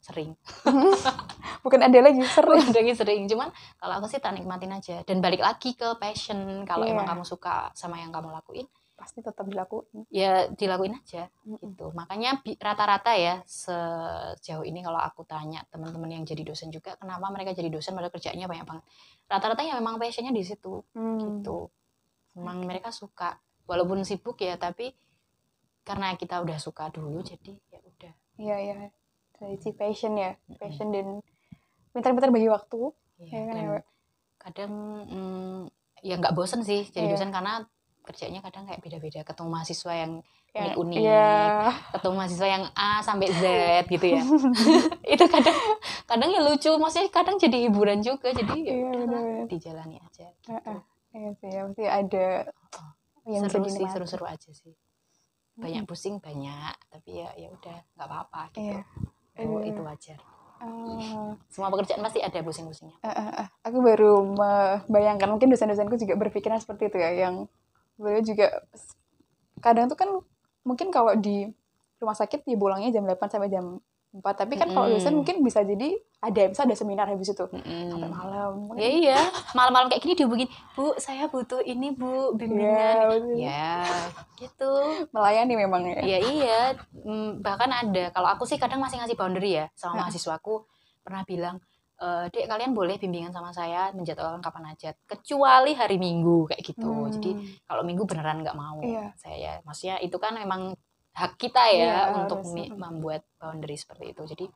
sering 0.00 0.36
Bukan 1.64 1.80
ada 1.80 1.96
lagi 1.98 2.20
sering. 2.22 2.60
lagi 2.68 2.92
sering 2.92 3.24
cuman 3.24 3.48
kalau 3.74 3.94
aku 3.96 4.06
sih 4.06 4.18
tak 4.18 4.34
nikmatin 4.34 4.68
aja 4.70 5.00
dan 5.00 5.18
balik 5.18 5.40
lagi 5.40 5.72
ke 5.72 5.96
passion 5.96 6.36
kalau 6.62 6.84
emang 6.84 7.04
Iya. 7.04 7.12
kamu 7.14 7.24
suka 7.24 7.72
sama 7.72 7.96
yang 7.96 8.12
kamu 8.12 8.28
lakuin 8.30 8.68
Pasti 9.04 9.20
tetap 9.20 9.44
dilakuin. 9.44 10.08
ya 10.08 10.48
dilakuin 10.48 10.96
aja 10.96 11.28
Mm-mm. 11.44 11.60
gitu 11.60 11.92
makanya 11.92 12.40
rata-rata 12.56 13.12
ya 13.14 13.44
sejauh 13.44 14.64
ini 14.64 14.80
kalau 14.80 14.96
aku 14.96 15.22
tanya 15.24 15.60
teman-teman 15.68 16.08
yang 16.10 16.24
jadi 16.24 16.40
dosen 16.42 16.68
juga 16.68 16.96
kenapa 16.96 17.28
mereka 17.28 17.52
jadi 17.52 17.68
dosen 17.68 17.92
pada 17.92 18.08
kerjanya 18.08 18.48
banyak 18.48 18.64
banget 18.64 18.84
rata-rata 19.28 19.60
ya 19.60 19.76
memang 19.76 19.96
passionnya 19.96 20.32
di 20.32 20.40
situ 20.40 20.80
Hmm. 20.92 21.20
gitu 21.20 21.68
memang 22.34 22.64
mereka 22.64 22.88
suka 22.90 23.36
walaupun 23.64 24.02
sibuk 24.02 24.40
ya 24.40 24.56
tapi 24.56 24.90
karena 25.80 26.16
kita 26.16 26.40
udah 26.40 26.56
suka 26.56 26.88
dulu 26.88 27.20
jadi 27.20 27.52
ya 27.68 27.80
udah 27.80 28.12
Iya, 28.34 28.56
iya. 28.58 28.74
Dari 29.34 29.54
si 29.58 29.70
passion 29.70 30.16
ya. 30.16 30.34
Passion 30.58 30.90
dan 30.90 31.22
pintar-pintar 31.92 32.30
bagi 32.30 32.50
waktu. 32.50 32.90
ya, 33.20 33.26
Iya 33.30 33.40
kan, 33.46 33.54
ya, 33.54 33.82
kadang 34.36 34.72
mm, 35.06 35.60
ya 36.02 36.14
nggak 36.18 36.34
bosen 36.34 36.60
sih 36.60 36.82
jadi 36.84 37.06
Iya. 37.06 37.12
dosen 37.14 37.30
karena 37.30 37.62
kerjanya 38.04 38.38
kadang 38.38 38.64
kayak 38.64 38.78
beda-beda 38.78 39.20
ketemu 39.22 39.48
mahasiswa 39.50 39.92
yang 39.94 40.12
Ya, 40.54 40.70
unik-unik 40.70 41.02
Iya. 41.02 41.70
ketemu 41.90 42.14
mahasiswa 42.14 42.46
yang 42.46 42.64
A 42.72 43.02
sampai 43.02 43.26
Z 43.26 43.42
gitu 43.90 44.06
ya 44.06 44.22
itu 45.12 45.24
kadang 45.26 45.56
kadang 46.06 46.30
ya 46.30 46.40
lucu 46.40 46.70
maksudnya 46.78 47.10
kadang 47.10 47.34
jadi 47.36 47.66
hiburan 47.66 47.98
juga 47.98 48.30
jadi 48.30 48.54
ya 48.54 48.70
Iya, 48.70 48.86
udahlah, 48.86 49.02
benar-benar. 49.18 49.46
dijalani 49.50 49.96
aja 49.98 50.26
Heeh. 50.46 50.78
Iya 51.10 51.30
sih, 51.34 51.48
ya 51.48 51.60
pasti 51.64 51.84
ada 51.84 52.26
yang 53.24 53.42
seru 53.42 53.66
sih 53.66 53.86
seru-seru 53.88 54.24
aja 54.24 54.50
sih 54.52 54.74
banyak 55.54 55.82
pusing 55.84 56.18
banyak 56.18 56.74
tapi 56.88 57.18
ya 57.18 57.34
ya 57.34 57.48
udah 57.48 57.76
nggak 57.90 58.06
apa-apa 58.06 58.40
gitu 58.52 58.78
Iya. 58.78 58.82
Oh, 59.42 59.58
Iya. 59.58 59.70
itu 59.70 59.82
wajar 59.82 60.18
Ah, 60.62 61.34
semua 61.46 61.68
pekerjaan 61.68 61.98
pasti 62.00 62.22
ada 62.22 62.38
pusing-pusingnya 62.40 62.94
ah, 63.00 63.10
ah. 63.42 63.46
aku 63.60 63.82
baru 63.82 64.22
membayangkan 64.22 65.26
mungkin 65.28 65.50
dosen-dosenku 65.50 65.94
juga 65.96 66.14
berpikiran 66.14 66.56
seperti 66.56 66.88
itu 66.88 66.96
ya 66.96 67.10
yang 67.20 67.50
beliau 67.94 68.20
juga 68.22 68.64
kadang 69.62 69.86
tuh 69.88 69.98
kan 69.98 70.10
mungkin 70.66 70.90
kalau 70.90 71.14
di 71.16 71.48
rumah 72.02 72.16
sakit 72.16 72.44
ya 72.44 72.56
pulangnya 72.58 72.90
jam 72.92 73.06
8 73.06 73.16
sampai 73.30 73.48
jam 73.48 73.80
4 74.14 74.22
tapi 74.22 74.54
kan 74.54 74.70
kalau 74.70 74.86
dosen 74.86 75.18
mungkin 75.18 75.42
bisa 75.42 75.66
jadi 75.66 75.98
ada 76.22 76.42
bisa 76.46 76.62
ada 76.62 76.76
seminar 76.78 77.10
habis 77.10 77.34
itu. 77.34 77.44
Mm-mm. 77.50 77.90
sampai 77.90 78.10
malam. 78.14 78.52
Ya 78.78 78.88
iya 78.88 79.20
malam-malam 79.58 79.90
kayak 79.90 80.06
gini 80.06 80.14
dihubungin 80.14 80.48
bu 80.78 80.94
saya 81.02 81.26
butuh 81.26 81.58
ini 81.66 81.90
bu 81.90 82.30
bimbingan. 82.38 83.34
Iya, 83.34 83.82
ya 83.82 83.82
gitu. 84.38 84.72
Melayani 85.10 85.54
memang 85.58 85.82
ya. 85.90 85.98
Iya 86.00 86.18
iya, 86.30 86.60
Mm, 87.04 87.44
bahkan 87.44 87.68
ada. 87.68 88.14
Kalau 88.14 88.28
aku 88.32 88.48
sih 88.48 88.56
kadang 88.56 88.80
masih 88.80 89.02
ngasih 89.02 89.18
boundary 89.18 89.60
ya 89.60 89.66
sama 89.76 90.06
mahasiswaku. 90.06 90.64
Pernah 91.04 91.26
bilang, 91.28 91.60
e, 91.94 92.06
dek 92.28 92.46
kalian 92.46 92.72
boleh 92.72 92.96
bimbingan 92.96 93.30
sama 93.30 93.50
saya 93.50 93.90
menjadwalkan 93.90 94.38
kapan 94.38 94.70
aja, 94.70 94.90
kecuali 95.04 95.72
hari 95.72 95.96
Minggu 95.96 96.46
kayak 96.46 96.62
gitu. 96.62 96.86
Hmm. 96.86 97.10
Jadi 97.10 97.30
kalau 97.62 97.82
Minggu 97.82 98.04
beneran 98.04 98.40
nggak 98.40 98.54
mau 98.54 98.78
Iya. 98.80 99.14
saya. 99.14 99.62
Maksudnya 99.62 99.98
itu 99.98 100.16
kan 100.16 100.34
memang 100.34 100.74
hak 101.12 101.32
kita 101.36 101.62
ya 101.68 102.10
Iya, 102.10 102.18
untuk 102.18 102.42
harus. 102.42 102.74
membuat 102.74 103.22
boundary 103.36 103.74
seperti 103.74 104.10
itu. 104.10 104.22
Jadi 104.26 104.46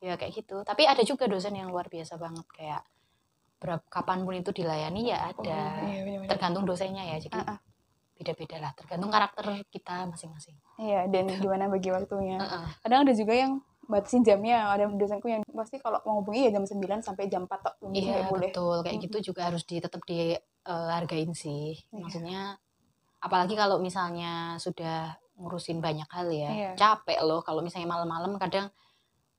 ya 0.00 0.16
kayak 0.16 0.32
gitu. 0.34 0.56
Tapi 0.62 0.82
ada 0.84 1.02
juga 1.02 1.24
dosen 1.24 1.52
yang 1.52 1.68
luar 1.68 1.86
biasa 1.86 2.16
banget 2.16 2.46
kayak 2.50 2.82
berapa 3.56 3.84
kapan 3.86 4.26
pun 4.26 4.34
itu 4.34 4.50
dilayani 4.50 5.06
ya 5.06 5.30
Oh, 5.30 5.38
ada. 5.38 5.60
iya, 5.86 6.00
benar-benar. 6.02 6.30
Tergantung 6.30 6.64
dosennya 6.64 7.04
ya. 7.06 7.16
Jadi 7.20 7.38
Ah, 7.38 7.54
ah. 7.54 7.58
beda-beda 8.12 8.56
lah. 8.58 8.72
Tergantung 8.74 9.10
karakter 9.10 9.44
kita 9.68 10.06
masing-masing. 10.06 10.56
iya 10.78 11.06
dan 11.06 11.30
gimana 11.30 11.68
bagi 11.68 11.90
waktunya 11.90 12.38
Heeh. 12.38 12.66
kadang 12.80 13.00
ada 13.04 13.12
juga 13.12 13.34
yang 13.36 13.52
batasin 13.92 14.24
jamnya. 14.24 14.72
Ada 14.72 14.88
dosenku 14.88 15.28
yang 15.28 15.44
pasti 15.52 15.76
kalau 15.76 16.00
mau 16.08 16.24
hubungi 16.24 16.48
ya 16.48 16.56
jam 16.56 16.64
9 16.64 17.04
sampai 17.04 17.28
jam 17.28 17.44
4 17.44 17.52
tok 17.60 17.74
Iya 17.92 18.24
boleh. 18.32 18.48
betul. 18.48 18.80
Kayak 18.80 18.98
gitu 19.12 19.18
juga 19.32 19.52
harus 19.52 19.62
di 19.68 19.76
tetap 19.78 20.00
dihargain 20.08 21.36
sih. 21.36 21.76
Iya. 21.92 22.00
maksudnya 22.00 22.40
apalagi 23.22 23.54
kalau 23.54 23.78
misalnya 23.78 24.56
sudah 24.56 25.14
ngurusin 25.36 25.78
banyak 25.84 26.08
hal 26.08 26.28
ya. 26.32 26.50
Iya. 26.50 26.70
capek 26.80 27.20
loh 27.22 27.44
kalau 27.44 27.60
misalnya 27.60 27.92
malam-malam 27.92 28.40
kadang 28.40 28.72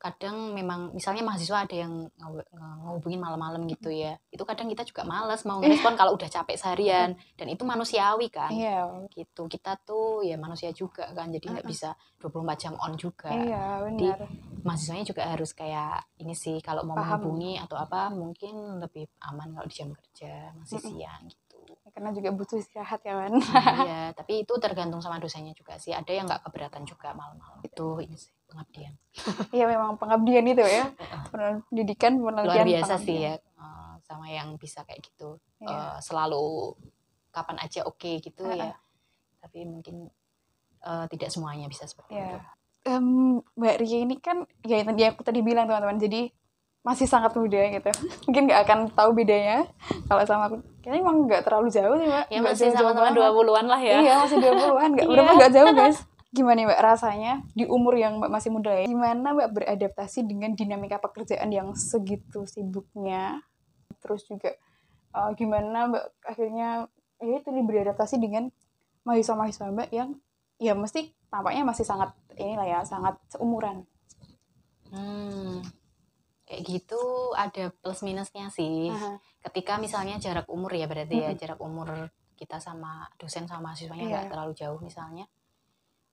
kadang 0.03 0.51
memang 0.51 0.91
misalnya 0.91 1.23
mahasiswa 1.23 1.63
ada 1.63 1.75
yang 1.79 2.11
nge- 2.11 2.43
nge- 2.51 2.77
ngehubungin 2.83 3.23
malam-malam 3.23 3.63
gitu 3.65 3.87
ya 3.87 4.19
itu 4.27 4.43
kadang 4.43 4.67
kita 4.67 4.83
juga 4.83 5.07
males 5.07 5.47
mau 5.47 5.63
ngerespon 5.63 5.95
kalau 5.95 6.11
udah 6.13 6.27
capek 6.27 6.59
seharian 6.59 7.15
dan 7.33 7.47
itu 7.47 7.63
manusiawi 7.63 8.27
kan. 8.27 8.51
Iya. 8.51 9.07
Gitu 9.07 9.47
kita 9.47 9.79
tuh 9.79 10.19
ya 10.21 10.35
manusia 10.35 10.75
juga 10.75 11.07
kan 11.11 11.31
jadi 11.31 11.39
nggak 11.47 11.63
Mm-mm. 11.63 11.71
bisa 11.71 11.95
24 12.19 12.59
jam 12.59 12.73
on 12.75 12.93
juga. 12.93 13.31
Iya 13.31 13.87
benar. 13.87 14.19
mahasiswanya 14.63 15.03
juga 15.03 15.23
harus 15.27 15.51
kayak 15.51 16.03
ini 16.19 16.31
sih 16.33 16.59
kalau 16.59 16.83
mau 16.83 16.95
Paham. 16.95 17.19
menghubungi 17.23 17.59
atau 17.59 17.75
apa 17.75 18.07
mungkin 18.07 18.79
lebih 18.79 19.07
aman 19.23 19.51
kalau 19.51 19.67
di 19.67 19.75
jam 19.75 19.89
kerja 19.91 20.51
masih 20.55 20.79
Mm-mm. 20.79 20.91
siang 20.99 21.23
gitu. 21.27 21.59
Karena 21.93 22.09
juga 22.09 22.29
butuh 22.31 22.57
istirahat 22.57 22.99
ya 23.03 23.13
kan 23.13 23.31
iya 23.85 24.09
tapi 24.11 24.41
itu 24.41 24.53
tergantung 24.57 24.97
sama 24.97 25.21
dosennya 25.21 25.53
juga 25.53 25.77
sih 25.77 25.93
ada 25.93 26.09
yang 26.09 26.25
nggak 26.25 26.43
keberatan 26.43 26.83
juga 26.83 27.11
malam-malam. 27.13 27.61
Itu 27.61 27.99
ini 27.99 28.15
sih 28.15 28.33
pengabdian 28.53 28.93
iya 29.55 29.65
memang 29.65 29.97
pengabdian 29.97 30.45
itu 30.45 30.61
ya 30.61 30.85
pendidikan 31.27 32.13
penelitian 32.15 32.45
luar 32.55 32.67
biasa 32.69 32.93
sih 32.95 33.17
pengabdian. 33.17 33.37
ya 33.41 33.59
eh, 33.59 33.93
sama 33.99 34.25
yang 34.27 34.49
bisa 34.55 34.83
kayak 34.83 35.01
gitu 35.03 35.41
Iya. 35.57 35.71
Eh, 35.71 35.97
selalu 35.99 36.75
kapan 37.29 37.57
aja 37.57 37.81
oke 37.83 38.19
gitu 38.19 38.43
Heeh. 38.43 38.61
ya 38.61 38.75
tapi 39.39 39.63
mungkin 39.63 40.07
eh, 40.79 41.05
tidak 41.09 41.29
semuanya 41.29 41.65
bisa 41.65 41.83
seperti 41.83 42.13
Iya. 42.13 42.29
itu 42.29 42.39
Em, 42.83 43.07
Mbak 43.55 43.75
Ria 43.79 43.97
ini 43.97 44.15
kan 44.17 44.43
ya 44.61 44.75
yang 44.75 44.87
tadi 44.89 45.01
aku 45.05 45.23
tadi 45.23 45.39
bilang 45.39 45.65
teman-teman 45.65 45.95
jadi 45.97 46.27
masih 46.83 47.07
sangat 47.07 47.31
muda 47.31 47.63
gitu 47.71 47.87
mungkin 48.27 48.43
nggak 48.43 48.61
akan 48.61 48.79
tahu 48.91 49.15
bedanya 49.15 49.63
kalau 50.03 50.19
sama 50.21 50.51
aku 50.51 50.59
kayaknya 50.79 50.99
emang 50.99 51.17
nggak 51.23 51.41
terlalu 51.41 51.71
jauh 51.71 51.95
sih 51.95 52.03
mbak 52.03 52.27
ya 52.27 52.37
Nggak 52.37 52.51
masih 52.51 52.67
sama-sama 52.69 53.07
banget. 53.07 53.23
20-an 53.23 53.65
lah 53.65 53.79
ya 53.81 53.97
Iya 53.97 54.13
masih 54.19 54.37
20-an 54.37 54.89
nggak 54.91 55.05
Iya. 55.07 55.13
berapa 55.15 55.31
nggak 55.33 55.51
jauh 55.53 55.71
guys. 55.73 55.97
Gimana 56.33 56.65
mbak 56.65 56.81
rasanya 56.81 57.45
di 57.53 57.69
umur 57.69 57.93
yang 57.93 58.17
mbak 58.17 58.33
masih 58.33 58.49
muda 58.49 58.73
ya? 58.73 58.89
Gimana 58.89 59.37
mbak 59.37 59.53
beradaptasi 59.53 60.25
dengan 60.25 60.57
dinamika 60.57 60.97
pekerjaan 60.97 61.53
yang 61.53 61.77
segitu 61.77 62.49
sibuknya? 62.49 63.45
Terus 64.01 64.25
juga 64.25 64.57
eh, 65.13 65.29
gimana 65.37 65.93
mbak 65.93 66.05
akhirnya 66.25 66.89
ya 67.21 67.37
itu 67.37 67.49
beradaptasi 67.53 68.17
dengan 68.17 68.49
mahasiswa-mahasiswa 69.05 69.69
mbak 69.69 69.89
yang 69.93 70.17
ya 70.57 70.73
mesti 70.73 71.13
tampaknya 71.29 71.63
masih 71.69 71.85
sangat 71.85 72.17
inilah 72.33 72.65
ya 72.65 72.79
sangat 72.81 73.21
seumuran. 73.29 73.85
Hmm, 74.89 75.61
kayak 76.45 76.61
gitu 76.65 77.01
ada 77.37 77.69
plus 77.81 78.01
minusnya 78.01 78.49
sih. 78.49 78.89
Aha. 78.89 79.21
Ketika 79.49 79.77
misalnya 79.77 80.17
jarak 80.17 80.49
umur 80.49 80.73
ya 80.73 80.89
berarti 80.89 81.17
ya 81.19 81.29
Mm-mm. 81.33 81.41
jarak 81.41 81.59
umur 81.61 82.09
kita 82.33 82.57
sama 82.57 83.05
dosen 83.21 83.45
sama 83.45 83.69
mahasiswanya 83.73 84.05
nggak 84.09 84.25
terlalu 84.33 84.53
jauh 84.57 84.81
misalnya. 84.81 85.29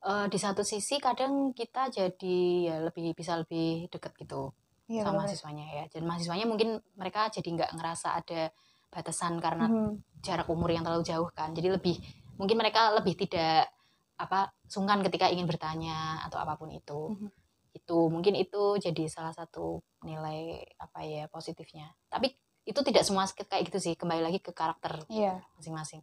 Eh, 0.00 0.26
di 0.28 0.38
satu 0.40 0.62
sisi 0.62 0.96
kadang 0.96 1.52
kita 1.52 1.88
jadi 1.88 2.38
ya 2.66 2.76
lebih 2.80 3.12
bisa 3.12 3.36
lebih 3.36 3.88
deket 3.88 4.12
gitu 4.16 4.52
Iya, 4.90 5.06
sama 5.06 5.14
benar. 5.14 5.18
mahasiswanya 5.22 5.66
ya 5.70 5.84
dan 5.86 6.02
mahasiswanya 6.02 6.46
mungkin 6.50 6.82
mereka 6.98 7.30
jadi 7.30 7.46
nggak 7.46 7.70
ngerasa 7.78 8.08
ada 8.18 8.50
batasan 8.90 9.38
karena 9.38 9.70
Mhm. 9.70 10.02
jarak 10.20 10.50
umur 10.50 10.66
yang 10.74 10.82
terlalu 10.82 11.06
jauh 11.06 11.30
kan 11.30 11.54
jadi 11.54 11.78
lebih 11.78 11.94
mungkin 12.42 12.58
mereka 12.58 12.90
lebih 12.98 13.14
tidak 13.14 13.70
apa 14.18 14.50
sungkan 14.66 15.00
ketika 15.06 15.30
ingin 15.30 15.46
bertanya 15.46 16.20
atau 16.26 16.42
apa 16.42 16.58
pun 16.58 16.68
itu 16.74 17.14
Mhm. 17.14 17.28
itu 17.70 17.98
mungkin 18.10 18.34
itu 18.34 18.76
jadi 18.82 19.06
salah 19.06 19.30
satu 19.30 19.78
nilai 20.02 20.58
apa 20.76 21.06
ya 21.06 21.30
positifnya 21.30 21.86
tapi 22.10 22.34
itu 22.66 22.80
tidak 22.82 23.06
semua 23.06 23.24
kayak 23.30 23.70
gitu 23.70 23.78
sih 23.78 23.94
kembali 23.94 24.26
lagi 24.26 24.42
ke 24.42 24.50
karakter 24.50 25.06
Iya. 25.06 25.38
masing-masing 25.54 26.02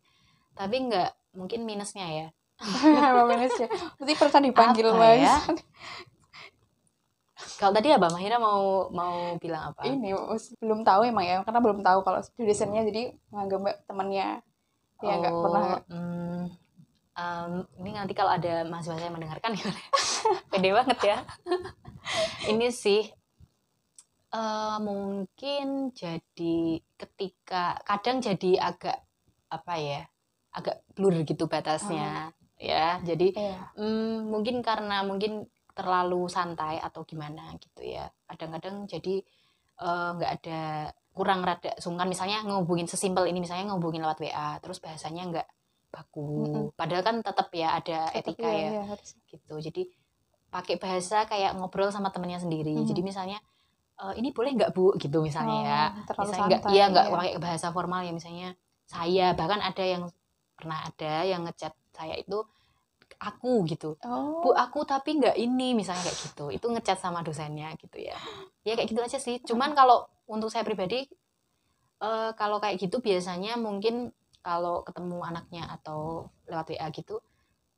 tapi 0.56 0.80
nggak 0.88 1.12
mungkin 1.36 1.68
minusnya 1.68 2.08
ya 2.08 2.28
Emang 3.12 3.28
minusnya. 3.28 3.68
Berarti 3.98 4.14
pernah 4.14 4.42
dipanggil 4.42 4.86
Apa 4.88 4.98
mas. 4.98 5.20
ya? 5.20 5.36
kalau 7.58 7.74
tadi 7.74 7.90
Abah 7.90 8.10
Mahira 8.10 8.38
mau 8.38 8.90
mau 8.90 9.34
bilang 9.38 9.74
apa 9.74 9.86
Ini 9.86 10.14
belum 10.58 10.82
tahu 10.82 11.06
emang 11.06 11.26
ya, 11.26 11.42
karena 11.42 11.58
belum 11.58 11.82
tahu 11.82 12.00
kalau 12.02 12.22
dosennya 12.38 12.86
jadi 12.86 13.14
nganggap 13.30 13.60
mbak 13.62 13.76
temannya. 13.86 14.28
Ya 14.98 15.14
nggak 15.16 15.34
Oh, 15.34 15.42
pernah. 15.46 15.78
hmm, 15.86 16.42
em, 17.14 17.52
ini 17.78 17.90
nanti 17.94 18.14
kalau 18.14 18.34
ada 18.34 18.66
mahasiswa 18.66 18.98
saya 18.98 19.14
mendengarkan 19.14 19.54
gimana? 19.54 19.82
Pede 20.54 20.70
banget 20.74 21.00
ya. 21.06 21.18
ini 22.48 22.70
sih 22.70 23.06
eh, 24.28 24.78
mungkin 24.82 25.94
jadi 25.94 26.58
ketika 26.98 27.78
kadang 27.86 28.18
jadi 28.18 28.52
agak 28.64 28.98
apa 29.48 29.74
ya, 29.78 30.02
agak 30.52 30.82
blur 30.94 31.22
gitu 31.22 31.46
batasnya 31.46 32.34
ya. 32.58 33.00
Jadi 33.02 33.34
Iya. 33.34 33.72
hmm, 33.78 34.28
mungkin 34.28 34.60
karena 34.62 35.02
mungkin 35.02 35.46
terlalu 35.72 36.26
santai 36.28 36.82
atau 36.82 37.06
gimana 37.06 37.54
gitu 37.62 37.86
ya. 37.86 38.10
Kadang-kadang 38.26 38.86
jadi 38.86 39.22
eh, 39.78 40.10
nggak 40.18 40.32
ada 40.42 40.62
kurang 41.14 41.42
rada 41.42 41.74
sungkan 41.82 42.06
misalnya 42.06 42.46
ngehubungin 42.46 42.86
sesimpel 42.86 43.26
ini 43.26 43.42
misalnya 43.42 43.74
ngehubungin 43.74 44.06
lewat 44.06 44.22
WA 44.22 44.62
terus 44.62 44.78
bahasanya 44.78 45.24
nggak 45.34 45.48
baku 45.90 46.46
Mm-mm. 46.46 46.66
padahal 46.78 47.02
kan 47.02 47.16
tetap 47.26 47.50
ya 47.58 47.74
ada 47.74 48.06
Tetap 48.14 48.38
etika 48.38 48.50
iya, 48.54 48.54
ya 48.54 48.70
iya, 48.70 48.84
harus. 48.86 49.10
gitu 49.26 49.54
jadi 49.58 49.82
pakai 50.54 50.78
bahasa 50.78 51.26
kayak 51.26 51.58
ngobrol 51.58 51.90
sama 51.90 52.14
temennya 52.14 52.38
sendiri 52.38 52.70
Mhm. 52.78 52.86
jadi 52.86 53.02
misalnya 53.02 53.38
"Eh, 53.98 54.14
ini 54.22 54.30
boleh 54.30 54.54
nggak 54.54 54.72
bu 54.78 54.94
gitu 55.02 55.26
misalnya 55.26 55.58
ya 55.58 55.82
Oh, 55.90 56.06
terlalu 56.06 56.30
misalnya 56.30 56.46
nggak 56.54 56.62
iya 56.70 56.84
nggak 56.86 57.06
iya. 57.10 57.14
pakai 57.18 57.32
bahasa 57.42 57.68
formal 57.74 58.02
ya 58.06 58.14
misalnya 58.14 58.48
saya 58.86 59.26
bahkan 59.34 59.58
ada 59.58 59.82
yang 59.84 60.04
pernah 60.54 60.80
ada 60.86 61.14
yang 61.26 61.42
ngechat 61.50 61.74
saya 61.98 62.14
itu 62.14 62.46
aku 63.18 63.66
gitu. 63.66 63.98
Oh. 64.06 64.46
bu 64.46 64.50
aku 64.54 64.86
tapi 64.86 65.18
nggak 65.18 65.38
ini 65.42 65.74
misalnya 65.74 66.06
kayak 66.06 66.20
gitu. 66.22 66.46
Itu 66.54 66.70
ngechat 66.70 67.02
sama 67.02 67.26
dosennya 67.26 67.74
gitu 67.82 67.98
ya. 67.98 68.18
Ya 68.62 68.78
kayak 68.78 68.90
gitu 68.94 69.02
aja 69.02 69.18
sih. 69.18 69.42
Cuman 69.42 69.74
kalau 69.74 70.06
untuk 70.30 70.54
saya 70.54 70.62
pribadi 70.62 71.10
eh, 72.04 72.32
kalau 72.38 72.62
kayak 72.62 72.78
gitu 72.78 73.02
biasanya 73.02 73.58
mungkin 73.58 74.14
kalau 74.46 74.86
ketemu 74.86 75.18
anaknya 75.26 75.68
atau 75.68 76.30
lewat 76.48 76.72
WA 76.78 76.88
gitu 76.94 77.20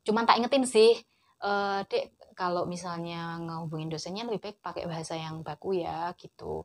cuman 0.10 0.26
tak 0.26 0.42
ingetin 0.42 0.66
sih. 0.66 0.92
Eh 1.40 1.80
dek 1.88 2.18
kalau 2.36 2.64
misalnya 2.66 3.38
ngehubungin 3.40 3.92
dosennya 3.92 4.24
lebih 4.28 4.42
baik 4.42 4.58
pakai 4.64 4.88
bahasa 4.88 5.16
yang 5.20 5.44
baku 5.44 5.76
ya 5.76 6.12
gitu 6.16 6.64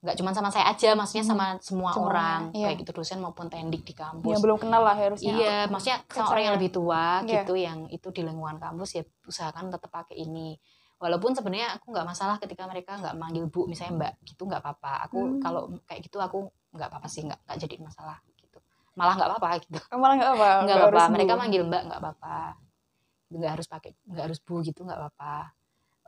nggak 0.00 0.16
cuman 0.16 0.32
sama 0.32 0.48
saya 0.48 0.64
aja 0.66 0.96
maksudnya 0.96 1.24
Hmm. 1.24 1.30
sama 1.30 1.46
semua 1.60 1.92
Semua, 1.92 2.08
orang 2.08 2.40
iya. 2.52 2.72
baik 2.72 2.88
itu 2.88 2.92
dosen 2.92 3.20
maupun 3.20 3.52
tendik 3.52 3.84
di 3.84 3.92
Ya 3.92 4.00
kampus 4.02 4.40
belum 4.40 4.56
kenal 4.56 4.80
lah 4.80 4.96
harusnya. 4.96 5.28
Iya, 5.30 5.56
maksudnya 5.68 6.00
sama 6.08 6.32
orang 6.32 6.44
yang 6.48 6.54
lebih 6.56 6.70
tua 6.70 7.20
Iya. 7.20 7.44
gitu 7.44 7.52
yang 7.54 7.84
itu 7.88 8.08
di 8.08 8.24
lingkungan 8.24 8.56
kampus 8.56 8.96
ya 8.96 9.02
usahakan 9.24 9.68
tetap 9.68 9.92
pakai 9.92 10.16
ini. 10.18 10.56
Walaupun 10.96 11.32
sebenarnya 11.32 11.76
aku 11.76 11.92
nggak 11.92 12.06
masalah 12.06 12.36
ketika 12.36 12.64
mereka 12.64 12.96
nggak 12.96 13.12
manggil 13.14 13.44
bu, 13.44 13.64
misalnya 13.64 13.92
mbak 13.94 14.12
gitu 14.24 14.44
nggak 14.44 14.60
apa-apa. 14.60 15.04
Aku 15.04 15.18
Hmm. 15.20 15.36
kalau 15.38 15.62
kayak 15.84 16.00
gitu 16.00 16.16
aku 16.16 16.48
nggak 16.72 16.88
apa-apa 16.88 17.08
sih, 17.08 17.20
nggak 17.22 17.40
nggak 17.44 17.58
jadi 17.60 17.74
masalah 17.80 18.16
gitu. 18.34 18.56
Malah 18.96 19.14
nggak 19.16 19.28
apa-apa 19.30 19.48
gitu. 19.60 19.76
Malah 20.00 20.14
nggak 20.16 20.32
apa. 20.32 20.48
Nggak 20.64 20.76
apa-apa. 20.80 21.02
Mereka 21.12 21.32
bu. 21.32 21.40
manggil 21.44 21.62
mbak 21.68 21.82
nggak 21.88 22.00
apa-apa. 22.00 22.36
Nggak 23.30 23.50
harus 23.52 23.66
pakai, 23.68 23.90
nggak 24.08 24.24
harus 24.32 24.40
bu 24.40 24.64
gitu 24.64 24.80
nggak 24.80 24.96
apa-apa. 24.96 25.34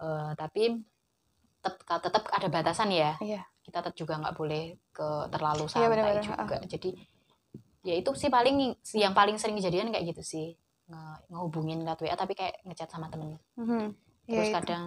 Eh, 0.00 0.33
tapi 0.35 0.62
tetap 1.61 2.00
tetap 2.00 2.22
ada 2.33 2.48
batasan 2.48 2.88
ya. 2.88 3.20
Iya. 3.20 3.44
Kita 3.62 3.79
tetap 3.81 3.94
juga 3.94 4.18
nggak 4.18 4.35
boleh 4.35 4.64
ke 4.90 5.09
terlalu 5.31 5.64
Iya, 5.64 5.70
santai 5.70 5.90
benar-benar. 5.90 6.25
juga. 6.27 6.57
Jadi 6.66 6.90
ya 7.83 7.94
itu 7.98 8.11
sih 8.14 8.31
paling 8.31 8.79
yang 8.94 9.11
paling 9.11 9.37
sering 9.38 9.59
kejadian 9.59 9.90
kayak 9.90 10.14
gitu 10.14 10.22
sih 10.22 10.55
nge 10.87 11.03
ngehubungin 11.31 11.83
lewat 11.83 11.98
WA 12.03 12.14
tapi 12.14 12.35
kayak 12.35 12.62
ngechat 12.62 12.87
sama 12.87 13.11
temen 13.11 13.38
Mhm. 13.59 13.90
Iya, 14.31 14.35
terus 14.38 14.48
itu. 14.51 14.57
kadang 14.62 14.85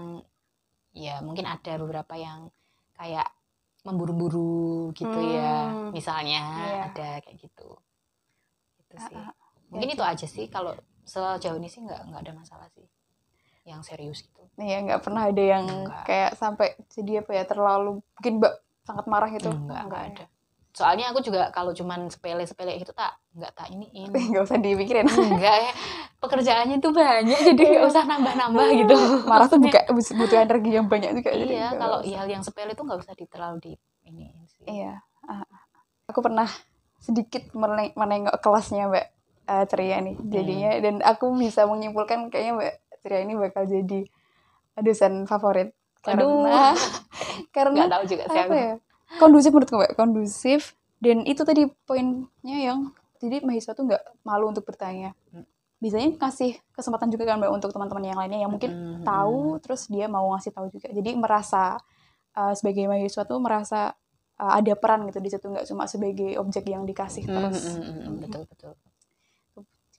ya 0.95 1.19
mungkin 1.19 1.43
ada 1.43 1.75
beberapa 1.75 2.15
yang 2.15 2.47
kayak 2.95 3.27
memburu-buru 3.83 4.95
gitu 4.95 5.19
ya 5.19 5.75
Hmm. 5.75 5.91
misalnya 5.91 6.41
Iya. 6.55 6.81
ada 6.87 7.07
kayak 7.19 7.35
gitu 7.35 7.69
itu 8.79 8.95
sih 9.11 9.19
Ah, 9.19 9.27
ah. 9.27 9.35
mungkin 9.67 9.91
Ya, 9.91 9.95
itu 9.99 10.03
aja 10.07 10.25
sih 10.27 10.47
kalau 10.47 10.71
sejauh 11.03 11.59
ini 11.59 11.67
sih 11.67 11.83
nggak 11.83 11.99
nggak 12.11 12.21
ada 12.23 12.33
masalah 12.33 12.67
sih 12.71 12.87
yang 13.67 13.83
serius 13.83 14.23
gitu 14.23 14.39
Iya 14.55 14.87
nggak 14.87 15.03
pernah 15.03 15.27
ada 15.27 15.43
yang 15.43 15.65
Nggak. 15.83 16.03
kayak 16.07 16.31
sampai 16.39 16.79
jadi 16.87 17.19
apa 17.27 17.31
ya 17.35 17.43
terlalu 17.43 17.99
mbak 18.23 18.55
sangat 18.85 19.05
marah 19.05 19.27
gitu. 19.27 19.49
nggak 19.49 19.81
nggak 19.83 20.01
ya. 20.01 20.09
ada 20.13 20.25
soalnya 20.71 21.07
aku 21.07 21.19
juga 21.19 21.47
kalau 21.49 21.71
cuman 21.71 22.05
sepele-sepele 22.05 22.75
gitu 22.77 22.91
tak 22.91 23.15
nggak 23.31 23.51
tak 23.51 23.67
iniin 23.69 24.11
Nggak 24.29 24.43
usah 24.43 24.57
dipikirin. 24.57 25.07
enggak 25.07 25.57
ya 25.61 25.71
pekerjaannya 26.17 26.77
tuh 26.77 26.91
banyak 26.91 27.39
jadi 27.47 27.63
Iya. 27.63 27.79
nggak 27.79 27.89
usah 27.89 28.03
nambah-nambah 28.05 28.65
gitu 28.75 28.95
marah 29.31 29.47
tuh 29.47 29.57
buka, 29.57 29.79
butuh 29.89 30.37
energi 30.37 30.69
yang 30.71 30.85
banyak 30.85 31.11
juga. 31.15 31.31
iya 31.31 31.67
kalau 31.71 31.99
usah. 31.99 32.11
hal 32.13 32.27
yang 32.29 32.43
sepele 32.43 32.71
tuh 32.71 32.83
nggak 32.83 32.99
usah 32.99 33.13
di 33.13 33.25
terlalu 33.25 33.57
di 33.61 33.73
ini 34.05 34.29
sih 34.45 34.65
Iya. 34.67 34.99
Ah, 35.23 35.41
ah. 35.41 35.61
Aku 36.05 36.19
pernah 36.19 36.45
sedikit 36.97 37.49
meneng- 37.51 37.93
menengok 37.93 38.37
kelasnya 38.37 38.85
Mbak 38.85 39.05
eh, 39.45 39.65
Ceria 39.65 39.97
nih 39.99 40.15
jadinya 40.23 40.71
Hmm. 40.71 40.81
dan 40.81 40.95
aku 41.03 41.25
bisa 41.35 41.63
menyimpulkan 41.63 42.27
kayaknya 42.27 42.51
Mbak 42.53 42.73
Ceria 42.99 43.19
ini 43.21 43.33
bakal 43.35 43.63
jadi 43.63 43.99
dosen 44.75 45.23
favorit 45.23 45.71
Aduh. 46.05 46.45
karena 46.45 46.61
karena 47.55 47.75
nggak 47.85 47.93
tahu 47.97 48.03
juga 48.05 48.23
sih 48.29 48.39
apa 48.39 48.55
ya 48.55 48.73
kondusif 49.17 49.49
menurutku 49.53 49.75
Mbak 49.77 49.93
kondusif. 49.97 50.61
Dan 50.95 51.27
itu 51.27 51.43
tadi 51.43 51.67
poinnya 51.85 52.57
yang 52.57 52.89
jadi 53.19 53.43
mahasiswa 53.43 53.75
tuh 53.75 53.85
nggak 53.85 54.03
malu 54.23 54.49
untuk 54.49 54.65
bertanya. 54.65 55.13
Hmm. 55.29 55.45
biasanya 55.75 56.15
kasih 56.17 56.55
kesempatan 56.71 57.11
juga 57.11 57.27
kan 57.29 57.37
Mbak 57.37 57.51
untuk 57.51 57.69
teman-teman 57.69 58.03
yang 58.09 58.17
lainnya 58.17 58.39
yang 58.47 58.49
mungkin 58.49 58.71
Mm-mm. 58.71 59.03
tahu 59.05 59.59
terus 59.59 59.85
dia 59.91 60.07
mau 60.07 60.31
ngasih 60.33 60.55
tahu 60.55 60.71
juga. 60.71 60.87
Jadi 60.89 61.13
merasa 61.13 61.77
uh, 62.33 62.53
sebagai 62.55 62.87
mahasiswa 62.87 63.21
tuh 63.27 63.37
merasa 63.43 63.93
uh, 64.39 64.51
ada 64.55 64.73
peran 64.79 65.03
gitu 65.11 65.19
di 65.19 65.29
situ 65.29 65.45
nggak 65.45 65.67
cuma 65.67 65.85
sebagai 65.85 66.39
objek 66.39 66.71
yang 66.71 66.87
dikasih 66.87 67.27
Mm, 67.27 67.33
terus. 67.37 67.59
mm, 67.69 67.75
mm, 67.75 67.97
mm, 68.01 68.15
betul 68.23 68.43
betul. 68.49 68.71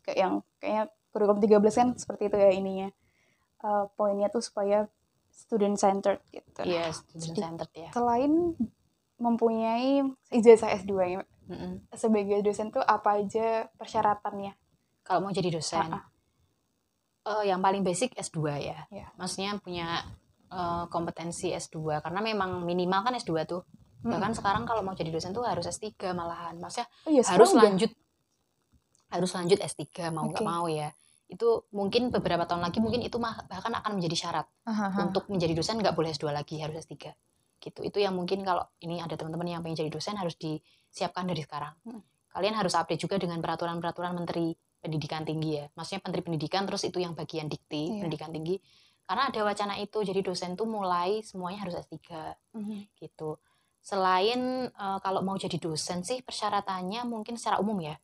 Kayak 0.02 0.18
yang 0.18 0.34
kayaknya 0.58 0.82
kurikulum 1.12 1.38
13 1.44 1.76
kan 1.76 1.88
seperti 1.94 2.22
itu 2.32 2.36
ya 2.40 2.50
ininya. 2.50 2.88
Uh, 3.60 3.84
poinnya 3.94 4.32
tuh 4.32 4.42
supaya 4.42 4.88
student 5.36 5.76
centered 5.76 6.24
gitu. 6.32 6.64
Iya 6.64 6.88
student 6.90 7.36
Jadi- 7.36 7.42
centered 7.44 7.72
ya 7.76 7.88
selain 7.92 8.56
mempunyai 9.16 10.04
ijazah 10.32 10.72
S2 10.76 10.92
ya 11.06 11.20
Mm-mm. 11.46 11.88
sebagai 11.94 12.40
dosen 12.42 12.72
tuh 12.72 12.82
apa 12.82 13.20
aja 13.22 13.68
persyaratannya? 13.76 14.52
Kalau 15.06 15.22
mau 15.22 15.30
jadi 15.30 15.54
dosen? 15.54 15.86
Ah, 15.86 16.04
eh, 17.24 17.52
yang 17.54 17.62
paling 17.62 17.86
basic 17.86 18.12
S2 18.18 18.38
ya. 18.58 18.88
Iya. 18.90 19.06
maksudnya 19.14 19.54
punya 19.62 20.02
eh, 20.50 20.84
kompetensi 20.90 21.52
S2 21.52 22.02
karena 22.02 22.20
memang 22.20 22.64
minimal 22.64 23.04
kan 23.04 23.14
S2 23.14 23.46
tuh. 23.46 23.62
Bahkan 24.06 24.38
sekarang 24.38 24.64
kalau 24.66 24.86
mau 24.86 24.94
jadi 24.94 25.10
dosen 25.10 25.34
tuh 25.34 25.42
harus 25.42 25.66
S3 25.66 26.14
malahan. 26.14 26.54
Maksudnya 26.58 26.86
oh, 27.06 27.10
iya, 27.10 27.22
harus 27.26 27.50
lanjut 27.54 27.90
harus 29.06 29.30
lanjut 29.32 29.58
S3 29.62 30.10
mau 30.10 30.26
nggak 30.26 30.42
Oke. 30.42 30.46
mau 30.46 30.66
ya 30.66 30.90
itu 31.26 31.66
mungkin 31.74 32.14
beberapa 32.14 32.46
tahun 32.46 32.62
lagi 32.62 32.78
mungkin 32.78 33.02
itu 33.02 33.18
bahkan 33.18 33.74
akan 33.74 33.98
menjadi 33.98 34.14
syarat 34.16 34.46
Aha, 34.62 35.02
untuk 35.02 35.26
menjadi 35.26 35.52
dosen 35.52 35.76
nggak 35.76 35.92
boleh 35.92 36.10
S2 36.10 36.30
lagi 36.30 36.62
harus 36.62 36.86
S3 36.86 37.10
gitu. 37.58 37.82
Itu 37.82 37.98
yang 37.98 38.14
mungkin 38.14 38.46
kalau 38.46 38.62
ini 38.78 39.02
ada 39.02 39.18
teman-teman 39.18 39.48
yang 39.48 39.60
pengen 39.60 39.82
jadi 39.82 39.90
dosen 39.90 40.14
harus 40.14 40.36
disiapkan 40.36 41.26
dari 41.26 41.42
sekarang. 41.42 41.74
Hmm. 41.82 42.02
kalian 42.30 42.52
harus 42.52 42.76
update 42.76 43.00
juga 43.00 43.16
dengan 43.16 43.40
peraturan-peraturan 43.40 44.12
menteri 44.12 44.52
pendidikan 44.76 45.24
tinggi 45.24 45.56
ya. 45.56 45.72
Maksudnya 45.72 46.04
menteri 46.04 46.20
pendidikan 46.20 46.62
terus 46.62 46.84
itu 46.84 47.00
yang 47.00 47.16
bagian 47.16 47.48
dikti 47.48 47.88
Iya. 47.88 48.04
pendidikan 48.04 48.28
tinggi. 48.28 48.60
Karena 49.02 49.32
ada 49.32 49.40
wacana 49.40 49.80
itu 49.80 50.04
jadi 50.04 50.20
dosen 50.20 50.52
tuh 50.52 50.68
mulai 50.68 51.24
semuanya 51.24 51.64
harus 51.64 51.80
S3 51.80 52.36
Mhm. 52.52 52.92
gitu. 52.94 53.40
Selain 53.80 54.40
eh, 54.68 54.98
kalau 55.00 55.24
mau 55.24 55.34
jadi 55.34 55.56
dosen 55.56 56.04
sih 56.04 56.20
persyaratannya 56.20 57.08
mungkin 57.08 57.40
secara 57.40 57.56
umum 57.56 57.80
ya. 57.80 57.96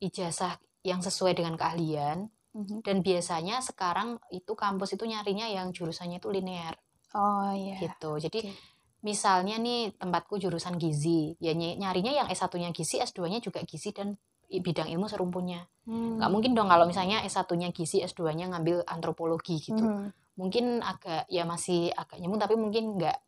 Ijazah 0.00 0.58
yang 0.82 0.98
sesuai 0.98 1.38
dengan 1.38 1.54
keahlian 1.54 2.26
Mhm. 2.50 2.82
dan 2.82 2.96
biasanya 3.00 3.60
sekarang 3.60 4.18
itu 4.28 4.52
kampus 4.52 4.94
itu 4.94 5.04
nyarinya 5.04 5.46
yang 5.46 5.70
jurusannya 5.70 6.18
itu 6.18 6.28
linear 6.28 6.74
oh 7.10 7.50
iya 7.50 7.78
gitu. 7.78 8.18
Jadi 8.18 8.38
Oke. 8.44 8.54
misalnya 9.00 9.56
nih 9.56 9.94
tempatku 9.94 10.36
jurusan 10.36 10.74
gizi, 10.76 11.34
ya 11.38 11.50
ny- 11.50 11.74
nyarinya 11.74 12.10
yang 12.12 12.26
S1-nya 12.26 12.70
gizi, 12.70 12.98
S2-nya 12.98 13.38
juga 13.38 13.62
gizi 13.62 13.90
dan 13.90 14.14
i- 14.46 14.58
bidang 14.58 14.86
ilmu 14.86 15.06
serumpunnya. 15.06 15.66
Hmm. 15.86 16.18
Nggak 16.18 16.30
mungkin 16.30 16.50
dong 16.54 16.66
kalau 16.66 16.86
misalnya 16.86 17.22
S1-nya 17.22 17.70
gizi, 17.70 17.98
S2-nya 18.00 18.46
ngambil 18.48 18.82
antropologi 18.84 19.58
gitu. 19.58 19.78
Hmm. 19.80 20.14
Mungkin 20.34 20.78
agak 20.80 21.26
ya 21.26 21.42
masih 21.42 21.90
agak 21.90 22.18
nyambung 22.18 22.38
tapi 22.38 22.54
mungkin 22.54 22.94
nggak 22.94 23.18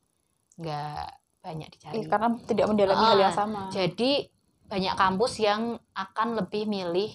nggak 0.59 1.05
banyak 1.43 1.69
dicari. 1.69 1.95
Iya, 1.97 2.07
karena 2.07 2.29
tidak 2.45 2.67
mendalami 2.69 3.03
hal 3.05 3.19
yang 3.21 3.35
Ah, 3.35 3.37
sama. 3.37 3.63
Jadi 3.69 4.31
banyak 4.65 4.95
kampus 4.95 5.33
yang 5.39 5.75
akan 5.93 6.39
lebih 6.39 6.65
milih 6.65 7.11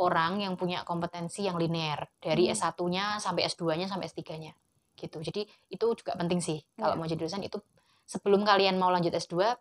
orang 0.00 0.40
yang 0.40 0.56
punya 0.56 0.80
kompetensi 0.82 1.44
yang 1.44 1.60
linear 1.60 2.08
dari 2.16 2.48
Hmm. 2.48 2.56
S1-nya 2.56 3.20
sampai 3.20 3.44
S2-nya 3.44 3.86
sampai 3.86 4.08
S3-nya 4.08 4.52
gitu. 4.96 5.20
Jadi 5.20 5.44
itu 5.68 5.86
juga 5.96 6.16
penting 6.16 6.40
sih 6.40 6.60
kalau 6.74 6.96
Iya. 6.96 7.00
mau 7.00 7.06
jadi 7.06 7.20
dosen 7.20 7.44
itu 7.44 7.60
sebelum 8.04 8.42
kalian 8.42 8.76
mau 8.76 8.88
lanjut 8.88 9.12
S2 9.12 9.52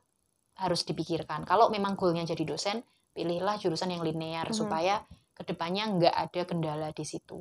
harus 0.60 0.82
dipikirkan. 0.84 1.44
Kalau 1.44 1.72
memang 1.72 1.96
goalnya 1.96 2.24
jadi 2.26 2.44
dosen, 2.44 2.84
pilihlah 3.12 3.56
jurusan 3.56 3.92
yang 3.92 4.04
linear 4.04 4.48
Mhm. 4.48 4.56
supaya 4.56 5.04
ke 5.32 5.44
depannya 5.48 5.88
nggak 5.88 6.16
ada 6.16 6.42
kendala 6.44 6.88
di 6.92 7.04
situ. 7.04 7.40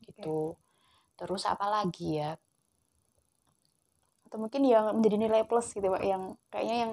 Gitu. 0.00 0.56
Terus 1.16 1.44
apa 1.44 1.68
lagi 1.68 2.16
ya? 2.16 2.32
Atau 4.24 4.38
mungkin 4.38 4.64
yang 4.64 4.92
menjadi 4.92 5.16
nilai 5.16 5.42
plus 5.44 5.72
gitu 5.72 5.88
Pak, 5.88 6.04
yang 6.04 6.36
kayaknya 6.48 6.76
yang 6.84 6.92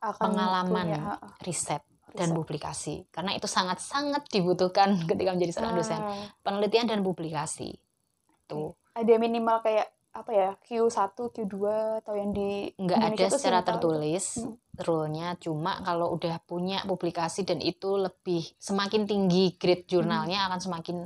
akan 0.00 0.24
Pengalaman. 0.32 0.86
punya, 0.86 1.00
Riset 1.40 1.82
dan 2.16 2.32
publikasi. 2.32 3.04
Karena 3.08 3.36
itu 3.36 3.44
sangat-sangat 3.44 4.26
dibutuhkan 4.28 4.96
ketika 5.10 5.30
menjadi 5.30 5.52
seorang 5.52 5.74
dosen. 5.76 6.00
Ah, 6.00 6.26
penelitian 6.40 6.88
dan 6.88 7.00
publikasi. 7.00 7.76
Tuh, 8.46 8.72
ada 8.92 9.14
minimal 9.16 9.60
kayak 9.60 9.86
apa 10.10 10.32
ya 10.32 10.50
Q1, 10.56 11.12
Q2 11.12 11.56
atau 12.00 12.16
yang 12.16 12.32
di 12.32 12.72
nggak 12.72 12.96
ada 12.96 13.12
Indonesia 13.12 13.36
secara 13.36 13.60
tertulis 13.60 14.40
Hmm. 14.40 14.56
rule-nya, 14.80 15.36
cuma 15.36 15.76
kalau 15.84 16.08
udah 16.12 16.40
punya 16.40 16.80
publikasi 16.84 17.44
dan 17.44 17.60
itu 17.60 18.00
lebih 18.00 18.48
semakin 18.56 19.04
tinggi 19.04 19.56
grade 19.56 19.84
jurnalnya 19.84 20.48
akan 20.48 20.56
semakin 20.56 20.96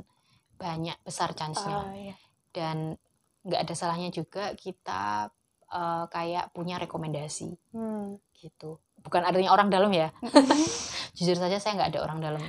banyak 0.55 0.95
besar 1.03 1.35
chance-nya. 1.35 1.83
Ah, 1.83 1.91
iya. 1.91 2.15
Dan 2.51 2.95
nggak 3.43 3.61
ada 3.67 3.73
salahnya 3.75 4.09
juga 4.09 4.55
kita 4.55 5.27
eh, 5.67 6.05
kayak 6.07 6.51
punya 6.51 6.75
rekomendasi 6.77 7.55
Hmm. 7.71 8.15
gitu. 8.35 8.79
Bukan 9.01 9.23
artinya 9.23 9.51
orang 9.51 9.67
dalam 9.67 9.91
ya. 9.91 10.11
Jujur 11.11 11.35
saja 11.35 11.59
saya 11.59 11.75
nggak 11.75 11.89
ada 11.95 11.99
orang 12.07 12.19
dalam. 12.23 12.43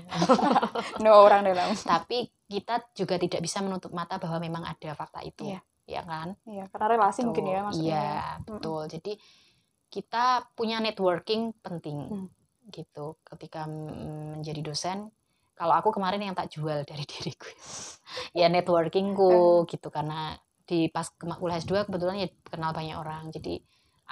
No 1.05 1.19
orang 1.23 1.43
dalam. 1.43 1.75
Tapi 1.75 2.31
kita 2.47 2.83
juga 2.95 3.19
tidak 3.19 3.43
bisa 3.43 3.59
menutup 3.59 3.91
mata 3.91 4.17
bahwa 4.23 4.39
memang 4.39 4.63
ada 4.63 4.95
fakta 4.95 5.21
itu. 5.27 5.51
Iya. 5.51 5.61
Ya 5.83 6.03
kan? 6.07 6.39
Iya, 6.47 6.71
karena 6.71 6.87
relasi 6.95 7.27
mungkin 7.27 7.43
ya 7.43 7.59
Betul. 7.59 7.67
maksudnya. 7.67 7.91
Iya, 7.91 8.23
betul. 8.47 8.83
Jadi 8.87 9.13
kita 9.93 10.25
punya 10.55 10.79
networking 10.79 11.53
penting 11.59 11.99
Hmm. 12.07 12.29
gitu. 12.71 13.19
Ketika 13.27 13.67
mm, 13.67 14.39
menjadi 14.39 14.61
dosen, 14.63 15.11
kalau 15.53 15.75
aku 15.75 15.91
kemarin 15.91 16.23
yang 16.23 16.37
tak 16.39 16.49
jual 16.55 16.87
dari 16.87 17.03
diriku, 17.13 17.51
ya 18.33 18.47
networkingku 18.47 19.67
gitu 19.67 19.91
karena 19.91 20.39
di 20.63 20.87
pas 20.89 21.11
kuliah 21.13 21.59
S2 21.59 21.91
kebetulan 21.91 22.23
ya 22.23 22.29
kenal 22.47 22.71
banyak 22.71 22.95
orang. 22.97 23.29
Jadi 23.35 23.59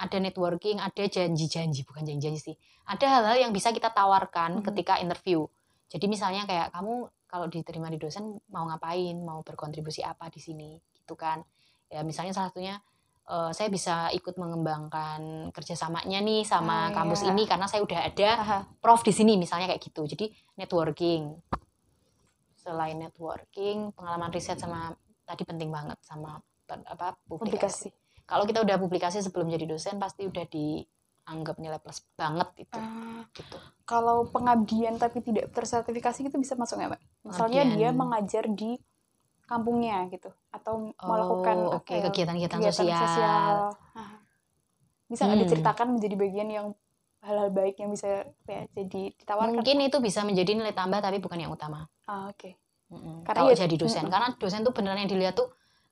ada 0.01 0.17
networking, 0.17 0.81
ada 0.81 1.03
janji-janji, 1.05 1.85
bukan 1.85 2.01
janji-janji 2.03 2.41
sih. 2.41 2.55
Ada 2.89 3.05
hal-hal 3.07 3.37
yang 3.39 3.51
bisa 3.53 3.69
kita 3.69 3.93
tawarkan 3.93 4.59
Mhm. 4.59 4.65
ketika 4.65 4.97
interview. 4.97 5.45
Jadi 5.87 6.05
misalnya 6.07 6.43
kayak 6.43 6.73
kamu 6.73 6.93
kalau 7.29 7.45
diterima 7.47 7.87
di 7.87 7.95
dosen 7.95 8.41
mau 8.49 8.65
ngapain, 8.65 9.15
mau 9.21 9.39
berkontribusi 9.39 10.01
apa 10.01 10.27
di 10.27 10.41
sini, 10.41 10.75
gitu 10.91 11.13
kan? 11.13 11.45
Ya 11.87 12.01
misalnya 12.01 12.33
salah 12.33 12.49
satunya 12.49 12.81
eh, 13.21 13.51
saya 13.53 13.69
bisa 13.69 14.09
ikut 14.11 14.35
mengembangkan 14.35 15.53
kerjasamanya 15.53 16.19
nih 16.19 16.41
Ah, 16.41 16.47
sama 16.51 16.77
kampus 16.91 17.21
iya. 17.21 17.31
ini 17.31 17.45
karena 17.45 17.63
saya 17.63 17.85
udah 17.85 17.99
ada 18.03 18.29
Aha. 18.35 18.59
prof 18.81 19.05
di 19.05 19.13
sini 19.13 19.37
misalnya 19.37 19.69
kayak 19.69 19.79
gitu. 19.79 20.03
Jadi 20.03 20.25
networking. 20.57 21.37
Selain 22.57 22.97
networking, 22.97 23.93
pengalaman 23.93 24.29
riset 24.29 24.57
sama 24.57 24.91
tadi 25.23 25.47
penting 25.47 25.69
banget 25.69 25.95
sama 26.01 26.41
apa 26.67 27.15
Publikasi. 27.25 27.87
publikasi. 27.87 27.89
Kalau 28.31 28.47
kita 28.47 28.63
udah 28.63 28.77
publikasi 28.77 29.19
sebelum 29.19 29.51
jadi 29.51 29.67
dosen 29.67 29.99
pasti 29.99 30.23
udah 30.23 30.47
dianggap 30.47 31.59
nilai 31.59 31.77
plus 31.77 31.99
banget 32.15 32.47
itu 32.57 32.71
Ah, 32.73 33.27
gitu. 33.29 33.57
kalau 33.83 34.23
pengabdian 34.25 34.95
tapi 34.95 35.19
tidak 35.19 35.51
tersertifikasi 35.51 36.23
itu 36.23 36.37
bisa 36.37 36.55
masuk 36.55 36.79
nggak, 36.79 36.95
Mbak? 36.95 37.01
Misalnya 37.25 37.61
dia 37.67 37.91
Pengabdian. 37.91 37.93
mengajar 37.93 38.43
di 38.47 38.71
kampungnya 39.43 40.07
gitu 40.07 40.31
atau 40.49 40.95
melakukan 40.97 41.57
Oh, 41.59 41.71
apa 41.73 41.77
oke 41.77 41.91
ya, 41.91 42.07
kegiatan-kegiatan 42.07 42.57
kegiatan 42.57 42.87
sosial. 42.87 43.55
Ah. 43.91 44.15
Bisa 45.05 45.27
nggak 45.27 45.35
Hmm. 45.35 45.45
diceritakan 45.45 45.87
menjadi 45.91 46.15
bagian 46.15 46.47
yang 46.49 46.67
hal-hal 47.19 47.51
baik 47.51 47.75
yang 47.77 47.91
bisa 47.91 48.07
ya, 48.47 48.63
jadi 48.71 49.01
ditawarkan? 49.13 49.59
Mungkin 49.59 49.77
itu 49.83 49.97
bisa 49.99 50.23
menjadi 50.23 50.55
nilai 50.55 50.71
tambah 50.71 50.97
tapi 50.97 51.19
bukan 51.19 51.35
yang 51.37 51.51
utama. 51.51 51.83
Ah, 52.07 52.31
oke. 52.31 52.55
Mm-mm. 52.89 53.23
Karena 53.23 53.39
Kalau 53.43 53.51
ya- 53.51 53.59
jadi 53.61 53.75
dosen, 53.75 54.03
mm-mm. 54.03 54.11
karena 54.11 54.27
dosen 54.35 54.63
tuh 54.63 54.71
beneran 54.71 54.99
yang 54.99 55.11
dilihat 55.11 55.35
tuh 55.35 55.51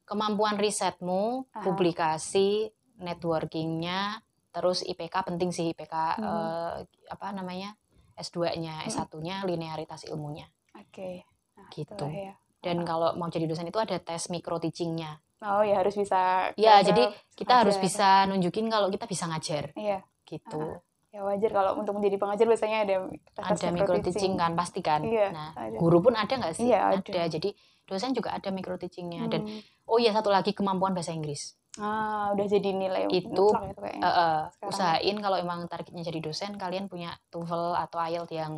kemampuan 0.09 0.57
risetmu, 0.57 1.45
Aha. 1.47 1.61
publikasi, 1.61 2.73
networkingnya, 2.97 4.19
terus 4.49 4.81
IPK 4.81 5.15
penting 5.23 5.53
sih 5.53 5.69
IPK 5.69 5.95
Mhm. 6.17 6.25
eh, 6.25 6.75
apa 7.07 7.27
namanya 7.29 7.77
S2-nya, 8.17 8.83
Mm. 8.83 8.89
S1-nya 8.89 9.35
linearitas 9.45 10.03
ilmunya. 10.03 10.49
Oke. 10.75 11.23
Nah, 11.55 11.69
Gitu. 11.69 12.05
ya. 12.09 12.33
Dan 12.59 12.83
kalau 12.83 13.15
mau 13.15 13.29
jadi 13.29 13.47
dosen 13.47 13.63
itu 13.63 13.79
ada 13.79 13.95
tes 13.95 14.27
micro 14.27 14.59
teachingnya. 14.59 15.21
Oh 15.39 15.63
ya 15.63 15.79
harus 15.79 15.95
bisa. 15.95 16.51
Ya, 16.53 16.83
jadi 16.83 17.07
kita 17.31 17.63
harus 17.63 17.79
bisa 17.79 18.27
nunjukin 18.27 18.67
kalau 18.67 18.91
kita 18.91 19.07
bisa 19.07 19.23
ngajar 19.23 19.71
Iya. 19.71 20.03
gitu. 20.27 20.83
Ya 21.09 21.23
wajar 21.23 21.49
kalau 21.49 21.79
untuk 21.79 21.95
menjadi 21.95 22.19
pengajar 22.19 22.45
biasanya 22.45 22.77
ada 22.83 22.95
tes 23.07 23.63
ada 23.63 23.71
micro 23.71 23.95
teaching 23.97 24.35
kan 24.35 24.51
pasti 24.53 24.83
kan. 24.83 24.99
Iya, 25.01 25.31
Nah, 25.31 25.49
ada. 25.55 25.79
guru 25.79 26.03
pun 26.03 26.13
ada 26.13 26.29
nggak 26.29 26.53
sih? 26.53 26.67
Iya, 26.67 26.99
ada. 26.99 27.21
Jadi 27.31 27.49
dosen 27.89 28.13
juga 28.13 28.29
ada 28.31 28.49
micro 28.49 28.75
teachingnya 28.75 29.25
dan 29.25 29.41
Hmm. 29.41 29.59
oh 29.85 29.97
iya 29.97 30.11
satu 30.11 30.29
lagi 30.29 30.53
kemampuan 30.53 30.93
bahasa 30.93 31.09
Inggris. 31.09 31.57
Ah, 31.75 32.29
udah 32.31 32.45
jadi 32.45 32.69
nilai 32.71 33.07
Itu, 33.07 33.29
mutlak 33.49 33.71
itu 33.71 33.79
kayaknya. 33.79 34.01
Eh, 34.01 34.41
Sekarang. 34.51 34.69
usahain 34.69 35.17
kalau 35.17 35.37
emang 35.37 35.59
targetnya 35.65 36.03
jadi 36.03 36.19
dosen 36.19 36.51
kalian 36.55 36.85
punya 36.85 37.13
TOEFL 37.27 37.65
atau 37.79 37.97
IELTS 37.99 38.31
yang 38.31 38.53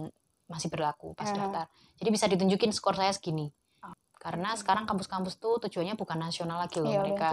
masih 0.46 0.68
berlaku 0.68 1.14
pas 1.14 1.30
Ah. 1.30 1.36
daftar. 1.38 1.66
Jadi 1.96 2.10
bisa 2.10 2.26
ditunjukin 2.26 2.72
skor 2.72 2.94
saya 2.94 3.10
segini. 3.10 3.48
Ah, 3.80 3.94
Karena 4.14 4.52
sekarang 4.54 4.84
kampus-kampus 4.84 5.38
tuh 5.38 5.58
tujuannya 5.60 5.96
bukan 5.96 6.18
nasional 6.20 6.58
lagi 6.58 6.78
loh 6.78 6.90
Iya, 6.90 7.00
mereka. 7.00 7.30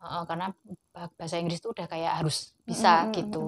eh, 0.00 0.22
karena 0.24 0.46
bah- 0.90 1.12
bahasa 1.12 1.36
Inggris 1.36 1.58
tuh 1.58 1.70
udah 1.70 1.86
kayak 1.86 2.12
harus 2.16 2.56
bisa 2.62 3.02
Mm, 3.02 3.04
mm, 3.04 3.14
gitu. 3.14 3.44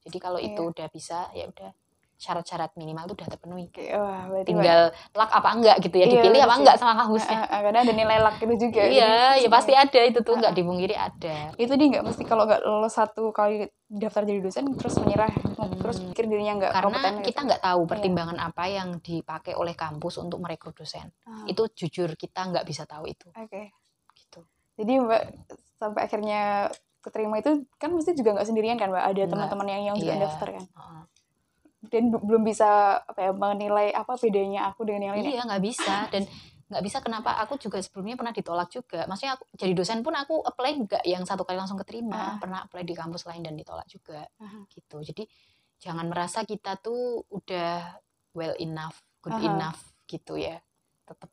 Jadi 0.00 0.18
kalau 0.18 0.36
Iya. 0.36 0.52
itu 0.52 0.62
udah 0.64 0.86
bisa 0.88 1.18
ya 1.30 1.46
udah 1.46 1.70
syarat-syarat 2.22 2.70
minimal 2.78 3.10
tuh 3.10 3.18
udah 3.18 3.28
terpenuhi. 3.28 3.66
Oke, 3.66 3.90
wah, 3.90 4.30
berarti 4.30 4.46
Tinggal 4.46 4.80
luck 5.12 5.30
apa 5.34 5.48
enggak 5.50 5.76
gitu 5.82 5.96
ya 5.98 6.06
Iya, 6.06 6.12
dipilih 6.14 6.40
apa 6.46 6.54
enggak 6.54 6.76
sama 6.78 6.94
kampusnya. 6.94 7.38
Ah, 7.42 7.50
ah, 7.50 7.60
karena 7.60 7.78
ada 7.82 7.92
nilai 7.92 8.18
luck 8.22 8.36
itu 8.38 8.54
juga. 8.62 8.82
Iya, 8.86 9.14
ya 9.42 9.48
pasti 9.50 9.72
ada 9.74 10.00
itu 10.00 10.18
tuh 10.22 10.32
Ah, 10.32 10.38
nggak 10.38 10.52
ah. 10.52 10.56
dipungkiri 10.56 10.94
ada. 10.94 11.36
Itu 11.58 11.72
dia 11.74 11.86
nggak 11.90 12.04
mesti 12.06 12.22
kalau 12.22 12.46
nggak 12.46 12.62
lolos 12.62 12.94
satu 12.94 13.34
kali 13.34 13.66
daftar 13.84 14.22
jadi 14.22 14.40
dosen 14.40 14.70
terus 14.72 14.94
menyerah 14.96 15.28
terus 15.76 15.98
Hmm. 15.98 16.08
pikir 16.08 16.24
dirinya 16.24 16.54
nggak 16.56 16.72
Karena 16.72 16.86
kompeten 16.88 17.14
kita 17.20 17.28
gitu. 17.34 17.48
nggak 17.50 17.62
tahu 17.62 17.80
Iya. 17.82 17.90
pertimbangan 17.90 18.38
apa 18.38 18.64
yang 18.64 18.88
dipakai 18.98 19.52
oleh 19.52 19.74
kampus 19.74 20.14
untuk 20.16 20.38
merekrut 20.38 20.72
dosen. 20.72 21.10
Ah, 21.26 21.42
Itu 21.44 21.66
jujur 21.68 22.14
kita 22.14 22.46
nggak 22.46 22.62
bisa 22.62 22.86
tahu 22.86 23.04
itu. 23.04 23.26
Oke. 23.34 23.74
Gitu. 24.14 24.40
Jadi 24.78 24.92
Mbak 24.96 25.22
sampai 25.76 26.00
akhirnya 26.02 26.70
keterima 27.02 27.34
itu 27.36 27.66
kan 27.76 27.90
mesti 27.90 28.14
juga 28.14 28.32
nggak 28.32 28.46
sendirian 28.46 28.78
kan 28.78 28.88
Mbak 28.88 29.04
ada 29.04 29.22
teman-teman 29.26 29.66
yang 29.68 29.82
yang 29.84 29.96
juga 29.98 30.14
Iya. 30.14 30.22
daftar 30.22 30.48
kan. 30.52 30.64
Heeh. 30.64 31.02
Dan 31.82 32.14
belum 32.14 32.42
bisa 32.42 33.00
apa 33.00 33.18
ya 33.20 33.30
menilai 33.30 33.90
apa 33.90 34.14
bedanya 34.14 34.70
aku 34.70 34.86
dengan 34.86 35.10
yang 35.10 35.14
lain. 35.18 35.24
ya. 35.26 35.30
Iya 35.34 35.42
nggak 35.44 35.62
bisa 35.62 35.94
dan 36.08 36.22
nggak 36.72 36.82
bisa 36.82 36.98
kenapa 37.00 37.36
aku 37.36 37.58
juga 37.58 37.76
sebelumnya 37.78 38.14
pernah 38.14 38.30
ditolak 38.30 38.70
juga. 38.70 39.04
Maksudnya 39.04 39.34
aku 39.34 39.44
jadi 39.52 39.72
dosen 39.72 40.00
pun 40.00 40.14
aku 40.14 40.40
apply 40.40 40.70
nggak 40.80 41.02
yang 41.04 41.22
satu 41.22 41.42
kali 41.42 41.58
langsung 41.58 41.76
Ah. 41.76 41.82
keterima. 41.82 42.38
Pernah 42.38 42.64
apply 42.64 42.82
di 42.82 42.94
kampus 42.94 43.26
lain 43.26 43.42
dan 43.42 43.52
ditolak 43.52 43.84
juga. 43.86 44.22
Aha. 44.38 44.64
Gitu. 44.66 44.96
Jadi 45.02 45.24
jangan 45.76 46.06
merasa 46.06 46.42
kita 46.42 46.78
tuh 46.78 47.26
udah 47.28 47.98
well 48.32 48.54
enough, 48.56 48.94
good 49.20 49.34
Aha. 49.34 49.44
enough 49.44 49.80
gitu 50.06 50.38
ya. 50.38 50.62
Tetap 51.04 51.28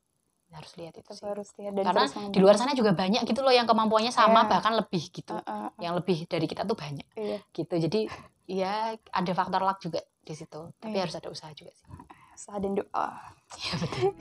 harus 0.50 0.72
lihat 0.74 0.98
itu 0.98 1.10
sih. 1.14 1.22
harus 1.22 1.46
lihat 1.54 1.72
dan 1.72 1.84
Karena 1.86 2.04
di 2.26 2.38
luar 2.42 2.58
sana 2.58 2.74
juga 2.74 2.90
banyak 2.90 3.22
gitu 3.22 3.38
loh 3.38 3.54
yang 3.54 3.64
kemampuannya 3.64 4.10
sama 4.10 4.44
Iya. 4.44 4.50
bahkan 4.50 4.74
lebih 4.74 5.02
gitu. 5.08 5.30
Ah, 5.30 5.46
ah, 5.46 5.58
ah, 5.64 5.70
Yang 5.78 5.94
lebih 6.02 6.18
dari 6.26 6.44
kita 6.44 6.66
tuh 6.66 6.74
banyak 6.74 7.06
iya. 7.14 7.38
gitu. 7.48 7.74
Jadi 7.78 8.10
ya 8.44 8.92
ada 8.92 9.32
faktor 9.32 9.62
luck 9.62 9.78
juga 9.78 10.02
di 10.30 10.38
situ. 10.38 10.70
Tapi 10.78 10.94
Iya. 10.94 11.02
harus 11.10 11.18
ada 11.18 11.28
usaha 11.28 11.50
juga 11.50 11.74
sih. 11.74 11.86
Usaha 12.38 12.56
dan 12.62 12.78
doa. 12.78 13.08
Iya 13.58 13.74
betul. 13.82 14.14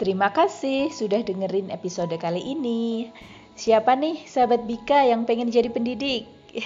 Terima 0.00 0.32
kasih 0.32 0.88
sudah 0.88 1.20
dengerin 1.20 1.68
episode 1.68 2.12
kali 2.16 2.40
ini. 2.40 3.12
Siapa 3.52 3.92
nih 3.92 4.24
sahabat 4.24 4.64
Bika 4.64 5.04
yang 5.04 5.28
pengen 5.28 5.52
jadi 5.52 5.68
pendidik? 5.68 6.24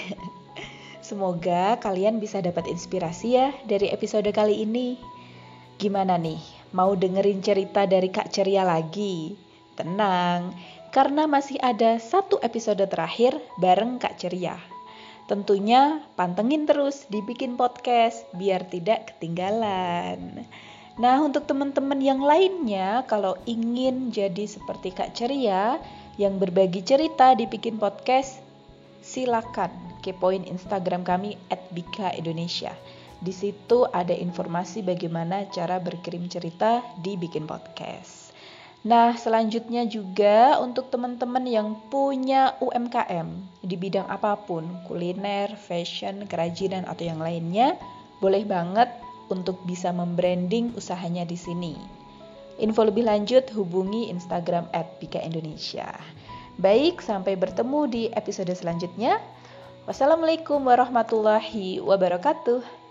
Semoga 1.03 1.77
kalian 1.83 2.23
bisa 2.23 2.39
dapat 2.39 2.71
inspirasi 2.71 3.35
ya 3.35 3.51
dari 3.67 3.91
episode 3.91 4.31
kali 4.31 4.63
ini. 4.63 4.95
Gimana 5.83 6.15
nih? 6.15 6.39
Mau 6.71 6.95
dengerin 6.95 7.43
cerita 7.43 7.83
dari 7.91 8.07
Kak 8.07 8.31
Ceria 8.31 8.63
lagi? 8.63 9.35
Tenang, 9.75 10.55
karena 10.95 11.27
masih 11.27 11.59
ada 11.59 11.99
satu 11.99 12.39
episode 12.39 12.87
terakhir 12.87 13.35
bareng 13.59 13.99
Kak 13.99 14.15
Ceria. 14.23 14.55
Tentunya 15.27 15.99
pantengin 16.15 16.71
terus 16.71 17.11
dibikin 17.11 17.59
podcast 17.59 18.23
biar 18.39 18.63
tidak 18.71 19.11
ketinggalan. 19.11 20.47
Nah, 20.95 21.19
untuk 21.19 21.51
teman-teman 21.51 21.99
yang 21.99 22.23
lainnya 22.23 23.03
kalau 23.11 23.35
ingin 23.43 24.15
jadi 24.15 24.47
seperti 24.47 24.95
Kak 24.95 25.19
Ceria 25.19 25.83
yang 26.15 26.39
berbagi 26.39 26.87
cerita 26.87 27.35
dibikin 27.35 27.83
podcast, 27.83 28.39
silakan 29.03 29.75
kepoin 30.07 30.47
Instagram 30.47 31.03
kami 31.03 31.35
@bika_indonesia. 31.75 32.71
Di 33.19 33.35
situ 33.35 33.83
ada 33.91 34.15
informasi 34.15 34.87
bagaimana 34.87 35.51
cara 35.51 35.83
berkirim 35.83 36.31
cerita 36.31 36.85
di 37.03 37.19
Bikin 37.19 37.49
Podcast. 37.49 38.14
Nah, 38.85 39.17
selanjutnya 39.17 39.89
juga 39.89 40.61
untuk 40.61 40.93
teman-teman 40.93 41.49
yang 41.49 41.73
punya 41.89 42.53
UMKM 42.61 43.33
di 43.65 43.81
bidang 43.81 44.05
apa 44.13 44.37
pun, 44.45 44.69
kuliner, 44.85 45.57
fashion, 45.57 46.29
kerajinan, 46.29 46.85
atau 46.85 47.09
yang 47.09 47.17
lainnya, 47.17 47.81
boleh 48.21 48.45
banget 48.45 48.93
untuk 49.33 49.57
bisa 49.65 49.89
membranding 49.89 50.77
usahanya 50.77 51.25
di 51.25 51.33
sini. 51.33 51.73
Info 52.61 52.85
lebih 52.85 53.09
lanjut 53.09 53.49
hubungi 53.57 54.13
Instagram 54.13 54.69
@bika_indonesia. 55.01 55.89
Baik, 56.61 57.01
sampai 57.01 57.41
bertemu 57.41 57.81
di 57.89 58.03
episode 58.13 58.53
selanjutnya. 58.53 59.17
Wassalamualaikum 59.89 60.61
warahmatullahi 60.61 61.81
wabarakatuh. 61.81 62.84